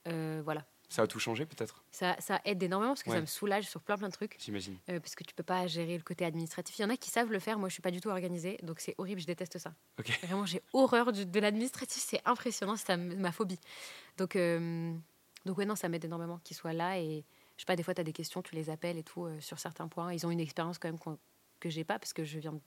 [0.08, 0.66] Euh, voilà.
[0.88, 1.84] Ça a tout changé peut-être?
[1.92, 3.16] Ça, ça aide énormément parce que Ouais.
[3.16, 4.38] ça me soulage sur plein plein de trucs.
[4.40, 4.78] J'imagine.
[4.90, 6.78] Euh, parce que tu peux pas gérer le côté administratif.
[6.78, 8.58] Il y en a qui savent le faire, moi je suis pas du tout organisée,
[8.62, 9.74] donc c'est horrible, je déteste ça.
[10.24, 13.60] Vraiment, j'ai horreur du- de l'administratif, c'est impressionnant, c'est ma phobie.
[14.18, 14.94] Donc, euh,
[15.46, 17.26] donc ouais, non, ça m'aide énormément qu'ils soient là et
[17.58, 19.40] je sais pas, des fois tu as des questions, tu les appelles et tout euh,
[19.42, 20.14] sur certains points.
[20.14, 21.18] Ils ont une expérience quand même qu'on-
[21.60, 22.62] que j'ai pas parce que je viens de-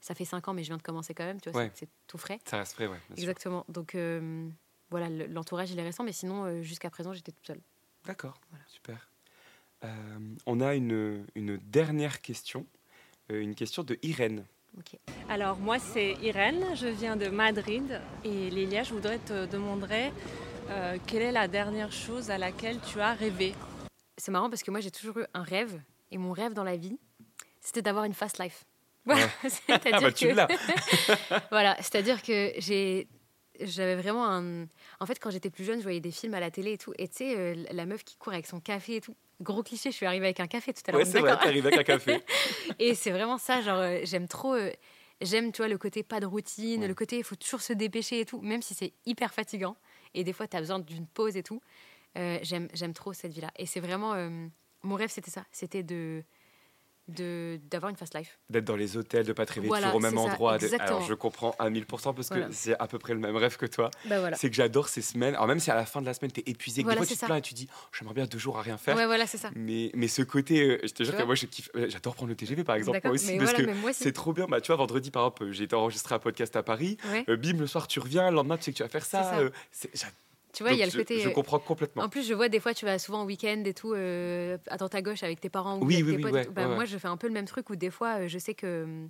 [0.00, 1.70] Ça fait cinq ans, mais je viens de commencer quand même, tu vois, Ouais.
[1.74, 2.38] c'est tout frais.
[2.44, 2.98] Ça reste frais, ouais.
[3.08, 3.14] sûr.
[3.18, 3.64] Exactement.
[3.68, 3.94] Donc
[4.90, 7.60] voilà, le- l'entourage il est récent, mais sinon euh, jusqu'à présent j'étais toute seule.
[8.04, 9.08] D'accord, super.
[9.84, 9.88] Euh,
[10.46, 12.66] on a une, une dernière question,
[13.30, 14.44] euh, une question de Irène.
[15.28, 20.10] Alors moi c'est Irène, je viens de Madrid et Lilia, je voudrais te demander
[20.70, 23.54] euh, quelle est la dernière chose à laquelle tu as rêvé?
[24.16, 25.80] C'est marrant parce que moi j'ai toujours eu un rêve
[26.10, 26.98] et mon rêve dans la vie
[27.60, 28.64] c'était d'avoir une fast life.
[29.06, 30.48] Voilà, c'est-à-dire Ah bah, tu que l'as.
[31.50, 33.06] voilà, c'est-à-dire que j'ai
[33.60, 34.66] j'avais vraiment un
[35.00, 36.92] en fait quand j'étais plus jeune, je voyais des films à la télé et tout
[36.98, 39.16] et tu sais euh, la meuf qui court avec son café et tout.
[39.40, 41.00] Gros cliché, je suis arrivée avec un café tout à l'heure.
[41.00, 42.22] Ouais, c'est vrai, arrivée avec un café.
[42.78, 44.54] et c'est vraiment ça, genre, euh, j'aime trop.
[44.54, 44.70] euh,
[45.20, 48.20] j'aime, tu vois, le côté pas de routine, le côté il faut toujours se dépêcher
[48.20, 49.76] et tout, même si c'est hyper fatigant.
[50.14, 51.60] Et des fois, tu as besoin d'une pause et tout.
[52.14, 53.50] J'aime, j'aime trop cette vie-là.
[53.56, 54.14] Et c'est vraiment.
[54.84, 55.44] mon rêve, c'était ça.
[55.50, 56.22] C'était de,
[57.08, 58.38] d'avoir une fast life.
[58.48, 60.58] D'être dans les hôtels, de pas te réveiller Voilà, toujours au même ça, endroit.
[60.58, 60.68] de-.
[60.80, 62.46] Alors je comprends à 1000% parce Voilà.
[62.46, 63.90] que c'est à peu près le même rêve que toi.
[64.06, 64.36] Bah voilà.
[64.36, 65.34] C'est que j'adore ces semaines.
[65.34, 67.06] Alors même si à la fin de la semaine, tu es épuisé, que des fois
[67.06, 68.96] tu te plains et tu dis oh, j'aimerais bien deux jours à rien faire.
[68.96, 69.50] Ouais, voilà, c'est ça.
[69.54, 71.34] Mais, mais ce côté, euh, je te jure que moi
[71.76, 73.32] euh, j'adore prendre le TGV par exemple, moi aussi.
[73.32, 74.46] mais parce que c'est trop bien.
[74.46, 76.96] Bah, tu vois, vendredi par exemple, j'ai été enregistré un podcast à Paris.
[77.10, 77.24] Ouais.
[77.28, 79.22] Euh, bim, le soir tu reviens, le lendemain tu sais que tu vas faire ça.
[79.24, 79.38] ça.
[79.40, 80.06] euh, c'est- j'a-
[80.54, 81.18] Tu vois, il y a le côté.
[81.20, 82.04] Je, euh, comprends complètement.
[82.04, 84.76] En plus, je vois des fois, tu vas souvent en week-end et tout, euh, à
[84.76, 86.32] droite à gauche avec tes parents ou Oui, avec oui, tes oui, potes.
[86.34, 86.46] ouais.
[86.52, 88.38] Bah, ouais, Moi, je fais un peu le même truc où des fois, euh, je
[88.38, 89.06] sais que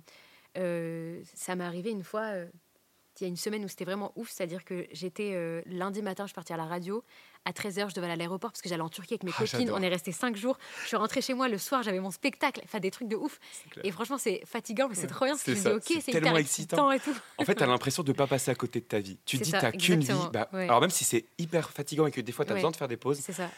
[0.57, 2.31] euh, ça m'est arrivé une fois.
[3.21, 6.27] Il y a une semaine où c'était vraiment ouf, c'est-à-dire que j'étais euh, lundi matin,
[6.27, 7.03] je partais à la radio.
[7.47, 9.45] À 13h, je devais aller à l'aéroport parce que j'allais en Turquie avec mes Ah,
[9.45, 9.69] copines.
[9.71, 10.57] On est resté 5 jours.
[10.83, 12.59] Je suis rentrée chez moi le soir, j'avais mon spectacle.
[12.63, 13.39] Enfin, des trucs de ouf.
[13.83, 16.89] Et franchement, c'est fatigant, mais c'est trop bien C'est ok, c'est tellement excitant.
[16.89, 17.21] excitant et tout.
[17.37, 19.17] En fait, tu as l'impression de ne pas passer à côté de ta vie.
[19.25, 20.13] Tu dis, tu qu'une vie.
[20.33, 20.63] Bah, ouais.
[20.63, 22.59] Alors, même si c'est hyper fatigant et que des fois, tu as Ouais.
[22.61, 23.49] besoin de faire des pauses, C'est ça.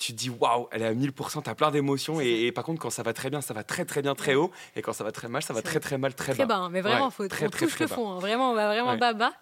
[0.00, 2.20] Tu te dis, waouh, elle est à 1000%, tu as plein d'émotions.
[2.20, 4.34] Et, et par contre, quand ça va très bien, ça va très, très bien, très
[4.34, 4.50] haut.
[4.74, 6.70] Et quand ça va très mal, ça va très, très mal, très, Très bas, hein,
[6.70, 7.94] mais vraiment, Ouais, faut, très, on très, touche très le bas.
[7.94, 8.10] fond.
[8.12, 8.18] hein.
[8.18, 8.96] Vraiment, on va vraiment Ouais.
[8.98, 9.32] bas bas.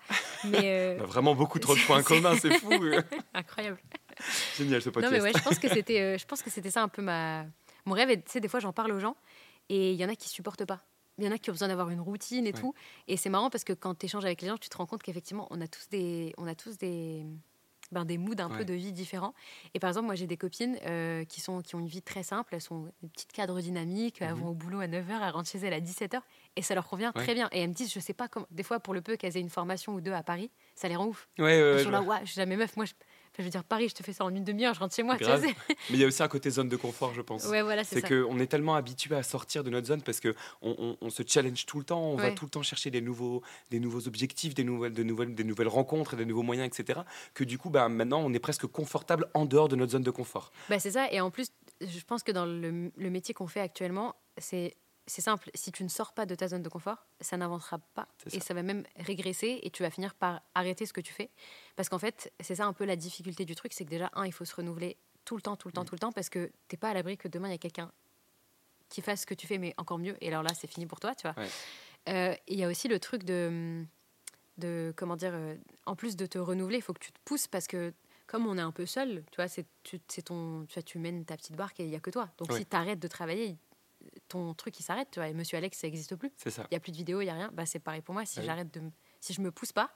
[0.44, 2.70] Mais euh, On a vraiment beaucoup trop de points communs, c'est fou.
[3.34, 3.78] incroyable.
[4.56, 5.12] Génial ce Non podcast.
[5.12, 7.44] mais ouais, je pense que c'était, euh, je pense que c'était ça un peu ma,
[7.84, 8.10] mon rêve.
[8.10, 9.16] Et tu sais, des fois, j'en parle aux gens
[9.68, 10.80] et il y en a qui supportent pas.
[11.18, 12.60] Il y en a qui ont besoin d'avoir une routine et Ouais.
[12.60, 12.74] tout.
[13.06, 15.02] Et c'est marrant parce que quand tu échanges avec les gens, tu te rends compte
[15.02, 17.24] qu'effectivement, on a tous des, on a tous des,
[17.94, 18.58] ben, des moods un Ouais.
[18.58, 19.32] peu de vie différents.
[19.72, 22.22] Et par exemple, moi, j'ai des copines euh, qui, sont, qui ont une vie très
[22.22, 22.54] simple.
[22.54, 24.20] Elles sont des petites cadres dynamiques.
[24.20, 24.40] Elles Mhm.
[24.40, 26.20] vont au boulot à 9h, elles rentrent chez elles à 17h.
[26.56, 27.22] Et ça leur convient Ouais.
[27.24, 27.48] très bien.
[27.52, 28.46] Et elles me disent, je sais pas comment.
[28.50, 30.96] Des fois, pour le peu qu'elles aient une formation ou deux à Paris, ça les
[30.96, 31.28] rend ouf.
[31.38, 32.76] Ouais, ouais, je sont là, ouais, je suis jamais meuf.
[32.76, 32.92] Moi, je,
[33.38, 35.16] je veux dire, Paris, je te fais ça en une demi-heure, je rentre chez moi.
[35.16, 35.54] tu vois, Mais
[35.90, 37.46] il y a aussi un côté zone de confort, je pense.
[37.46, 41.10] Ouais, voilà, c'est qu'on est tellement habitué à sortir de notre zone parce que on,
[41.10, 44.06] se challenge tout le temps, on va tout le temps chercher des nouveaux, des nouveaux
[44.06, 47.00] objectifs, des nouvelles, de nouvelles, des nouvelles rencontres, des nouveaux moyens, etc.
[47.34, 50.10] Que du coup, bah, maintenant, on est presque confortable en dehors de notre zone de
[50.10, 50.52] confort.
[50.68, 51.10] Bah, c'est ça.
[51.12, 51.48] Et en plus,
[51.80, 54.76] je pense que dans le, le métier qu'on fait actuellement, c'est
[55.06, 55.50] c'est simple.
[55.54, 58.08] Si tu ne sors pas de ta zone de confort, ça n'avancera pas.
[58.32, 61.30] Et ça va même régresser et tu vas finir par arrêter ce que tu fais.
[61.76, 64.24] Parce qu'en fait, c'est ça un peu la difficulté du truc c'est que déjà, un,
[64.26, 65.74] il faut se renouveler tout le temps, tout le Mm.
[65.74, 67.58] temps, tout le temps parce que t'es pas à l'abri que demain, il y a
[67.58, 67.90] quelqu'un
[68.88, 70.16] qui fasse ce que tu fais, mais encore mieux.
[70.22, 71.34] Et alors là, c'est fini pour toi, tu vois.
[71.42, 71.48] Ouais.
[72.08, 73.84] Euh, Il y a aussi le truc de,
[74.58, 77.48] de comment dire, euh, en plus de te renouveler, il faut que tu te pousses
[77.48, 77.92] parce que
[78.26, 80.98] comme on est un peu seul, tu vois, c'est tu, c'est ton, tu, vois, tu
[80.98, 82.30] mènes ta petite barque et il y a que toi.
[82.38, 83.56] Donc si tu arrêtes de travailler,
[84.28, 85.28] ton truc il s'arrête, tu vois.
[85.28, 86.32] Et Monsieur Alex, ça n'existe plus.
[86.36, 86.66] C'est ça.
[86.70, 87.50] Il y a plus de vidéos, il y a rien.
[87.52, 88.24] Bah c'est pareil pour moi.
[88.26, 88.46] Si Ah oui.
[88.46, 88.90] j'arrête de, me-
[89.20, 89.90] si je me pousse pas,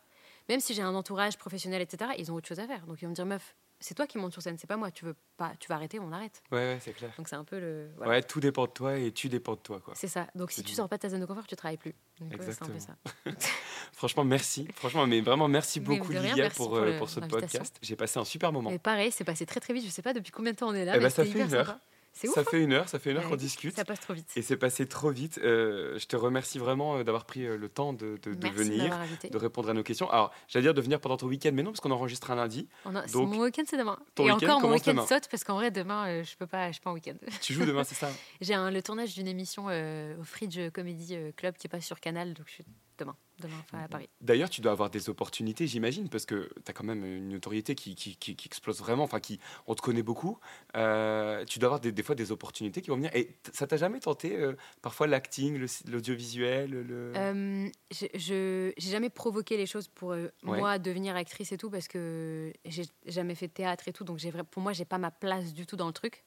[0.48, 2.86] même si j'ai un entourage professionnel, etc., ils ont autre chose à faire.
[2.86, 4.90] Donc ils vont me dire meuf, c'est toi qui montes sur scène, c'est pas moi.
[4.90, 6.42] Tu veux pas, tu vas arrêter, on arrête.
[6.50, 7.12] Ouais, ouais, c'est clair.
[7.16, 7.90] Donc c'est un peu le.
[7.96, 8.12] voilà.
[8.12, 9.94] Ouais, tout dépend de toi et tu dépends de toi, quoi.
[9.96, 10.26] C'est ça.
[10.34, 11.94] Donc si tu sors pas de ta zone de confort, tu travailles plus.
[12.20, 12.98] Donc ouais, c'est un peu Exactement.
[13.24, 13.30] ça.
[13.92, 14.66] Franchement, merci.
[14.74, 17.76] Franchement, mais vraiment, merci beaucoup, rien, Lilia, merci pour, pour euh, pour ce podcast.
[17.82, 18.70] J'ai passé un super moment.
[18.70, 19.84] Mais pareil, c'est passé très très vite.
[19.84, 20.92] Je sais pas depuis combien de temps on est là.
[20.94, 21.66] Eh mais ben, ça fait une heure.
[21.66, 21.80] sympa.
[22.26, 22.34] Ouf.
[22.34, 23.76] Ça hein fait une heure, ça fait une heure Ouais, qu'on discute.
[23.76, 24.30] Ça passe trop vite.
[24.36, 25.38] Et c'est passé trop vite.
[25.42, 28.98] Euh, je te remercie vraiment euh, d'avoir pris euh, le temps de, venir,
[29.30, 30.10] de répondre à nos questions.
[30.10, 32.68] Alors, j'allais dire de venir pendant ton week-end, mais non, parce qu'on enregistre un lundi.
[32.84, 33.98] On a- Donc, mon week-end c'est demain.
[34.14, 36.72] ton Et encore mon week-end saute parce qu'en vrai demain euh, je peux pas, je
[36.72, 37.16] suis pas en week-end.
[37.40, 38.10] tu joues demain, c'est ça?
[38.40, 42.46] J'ai le tournage d'une émission euh, au Fridge Comedy Club qui passe sur Canal, donc
[42.48, 42.64] je suis
[42.98, 44.08] demain, demain enfin, à Paris.
[44.20, 47.74] D'ailleurs, tu dois avoir des opportunités, j'imagine, parce que tu as quand même une notoriété
[47.74, 50.38] qui, qui, qui- qui explose vraiment, enfin, qui, on te connaît beaucoup.
[50.76, 53.14] Euh, tu dois avoir des, des fois des opportunités qui vont venir.
[53.14, 57.12] Et ça t'a jamais tenté, euh, parfois, l'acting, l'audiovisuel le...
[57.16, 60.30] Euh, je j'ai jamais provoqué les choses pour Ouais.
[60.42, 64.18] moi devenir actrice et tout parce que j'ai jamais fait de théâtre et tout, donc
[64.50, 66.22] pour moi j'ai pas ma place du tout dans le truc.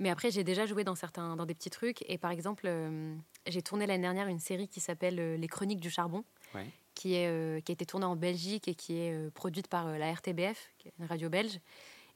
[0.00, 3.14] Mais après j'ai déjà joué dans certains dans des petits trucs et par exemple euh,
[3.46, 6.24] j'ai tourné l'année dernière une série qui s'appelle euh, Les Chroniques du charbon.
[6.54, 6.66] Ouais.
[6.94, 10.12] qui, est, euh, qui a été tournée en Belgique et qui est produite par la
[10.12, 11.58] RTBF, qui est une radio belge.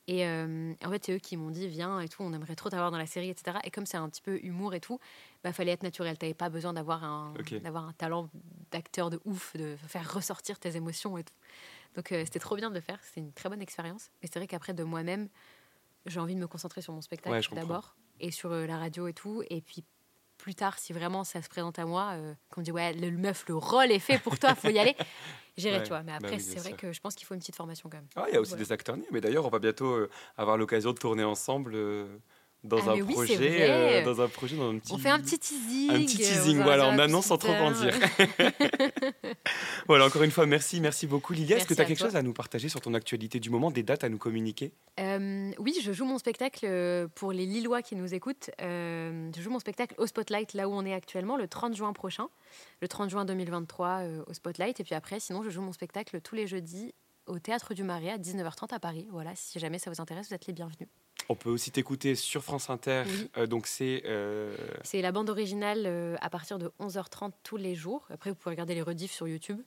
[0.07, 2.91] Et en fait, c'est eux qui m'ont dit viens et tout, on aimerait trop t'avoir
[2.91, 3.59] dans la série, etc.
[3.65, 5.01] Et comme c'est un petit peu humour et tout,
[5.43, 6.17] bah fallait être naturel.
[6.17, 8.31] T'avais pas besoin d'avoir un, d'avoir un talent
[8.71, 11.35] d'acteur de ouf, de faire ressortir tes émotions et tout.
[11.95, 14.11] Donc c'était trop bien de le faire, c'était une très bonne expérience.
[14.23, 15.29] Mais c'est vrai qu'après, de moi-même,
[16.11, 17.69] j'ai envie de me concentrer sur mon Ouais, spectacle comprends.
[17.69, 19.43] d'abord et sur euh, la radio et tout.
[19.51, 19.85] Et puis
[20.39, 23.45] plus tard, si vraiment ça se présente à moi, euh, qu'on dit ouais, le meuf,
[23.49, 24.97] le rôle est fait pour toi, faut y aller,
[25.57, 26.03] j'irai, Ouais, tu vois.
[26.03, 27.99] Mais bah après, oui, c'est vrai que je pense qu'il faut une petite formation quand
[27.99, 28.09] même.
[28.17, 28.65] Ah, il y a aussi Voilà.
[28.65, 29.07] des acteurs nés.
[29.13, 32.19] Mais d'ailleurs, on va bientôt euh, avoir l'occasion de tourner ensemble euh,
[32.65, 33.39] dans Ah, un oui, projet.
[33.41, 34.93] euh, dans un projet, dans un petit.
[34.93, 35.91] On fait un petit teasing.
[35.91, 37.95] Un petit euh, teasing, voilà, on annonce sans trop en dire.
[39.87, 41.57] voilà, encore une fois, merci, merci beaucoup, Lilia.
[41.57, 42.09] Est-ce que tu as quelque toi.
[42.09, 44.73] chose à nous partager sur ton actualité du moment, des dates à nous communiquer?
[45.01, 48.51] Euh, oui, je joue mon spectacle pour les Lillois qui nous écoutent.
[48.61, 51.93] Euh, je joue mon spectacle au Spotlight, là où on est actuellement, le 30 juin
[51.93, 52.29] prochain.
[52.83, 54.81] Le 30 juin 2023 euh, au Spotlight.
[54.81, 56.95] Et puis après, sinon, je joue mon spectacle tous les jeudis
[57.27, 59.07] au Théâtre du Marais à 19h30 à Paris.
[59.11, 60.89] Voilà, si jamais ça vous intéresse, vous êtes les bienvenus.
[61.31, 63.03] On peut aussi t'écouter sur France Inter.
[63.07, 63.31] Oui.
[63.37, 64.03] Euh, donc, c'est.
[64.07, 68.07] euh, C'est la bande originale euh, à partir de 11h30 tous les jours.
[68.11, 69.61] Après, vous pouvez regarder les rediffs sur YouTube.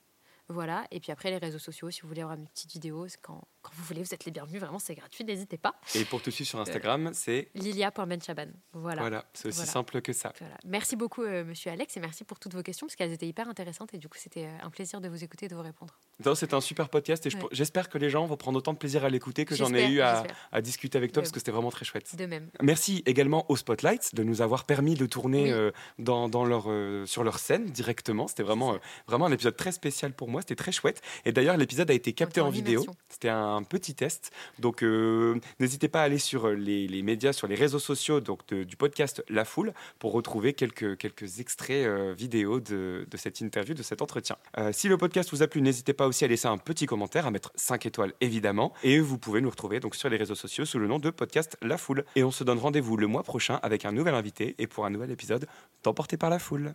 [0.50, 0.86] Voilà.
[0.92, 3.44] Et puis après, les réseaux sociaux, si vous voulez avoir une petite vidéo, c'est quand,
[3.62, 4.62] quand vous voulez, vous êtes les bienvenus.
[4.62, 5.76] Vraiment, c'est gratuit, n'hésitez pas.
[5.96, 7.50] Et pour te suivre sur Instagram, c'est.
[7.56, 8.48] Lilia.benchaban.
[8.74, 9.02] Voilà.
[9.02, 9.72] Voilà, c'est aussi Voilà.
[9.72, 10.34] simple que ça.
[10.40, 10.56] Voilà.
[10.66, 13.48] Merci beaucoup, euh, monsieur Alex, et merci pour toutes vos questions, parce qu'elles étaient hyper
[13.50, 13.94] intéressantes.
[13.94, 15.98] Et du coup, c'était euh, un plaisir de vous écouter et de vous répondre.
[16.36, 17.42] C'était un super podcast et Ouais.
[17.52, 20.02] j'espère que les gens vont prendre autant de plaisir à l'écouter que j'en ai eu
[20.02, 20.24] à,
[20.62, 22.16] discuter avec toi De- parce que c'était vraiment très chouette.
[22.16, 22.50] De même.
[22.62, 25.52] Merci également aux Spotlights de nous avoir permis de tourner Oui.
[25.52, 28.28] euh, dans, dans leur, euh, sur leur scène directement.
[28.28, 30.42] C'était vraiment, euh, vraiment un épisode très spécial pour moi.
[30.42, 31.02] C'était très chouette.
[31.26, 32.86] Et d'ailleurs, l'épisode a été capté en en vidéo.
[33.10, 34.32] C'était un petit test.
[34.60, 38.54] Donc, euh, n'hésitez pas à aller sur euh, les, médias, sur les réseaux sociaux donc
[38.54, 43.84] du podcast La Foule pour retrouver quelques, quelques extraits euh, vidéo de, cette interview, de
[43.84, 44.36] cet entretien.
[44.72, 47.32] Si le podcast vous a plu, n'hésitez pas aussi à laisser un petit commentaire, à
[47.32, 48.74] mettre 5 étoiles évidemment.
[48.84, 51.58] Et vous pouvez nous retrouver donc sur les réseaux sociaux sous le nom de podcast
[51.62, 52.06] La Foule.
[52.16, 54.90] Et on se donne rendez-vous le mois prochain avec un nouvel invité et pour un
[54.90, 55.48] nouvel épisode
[55.84, 56.74] d'Emporté par la Foule.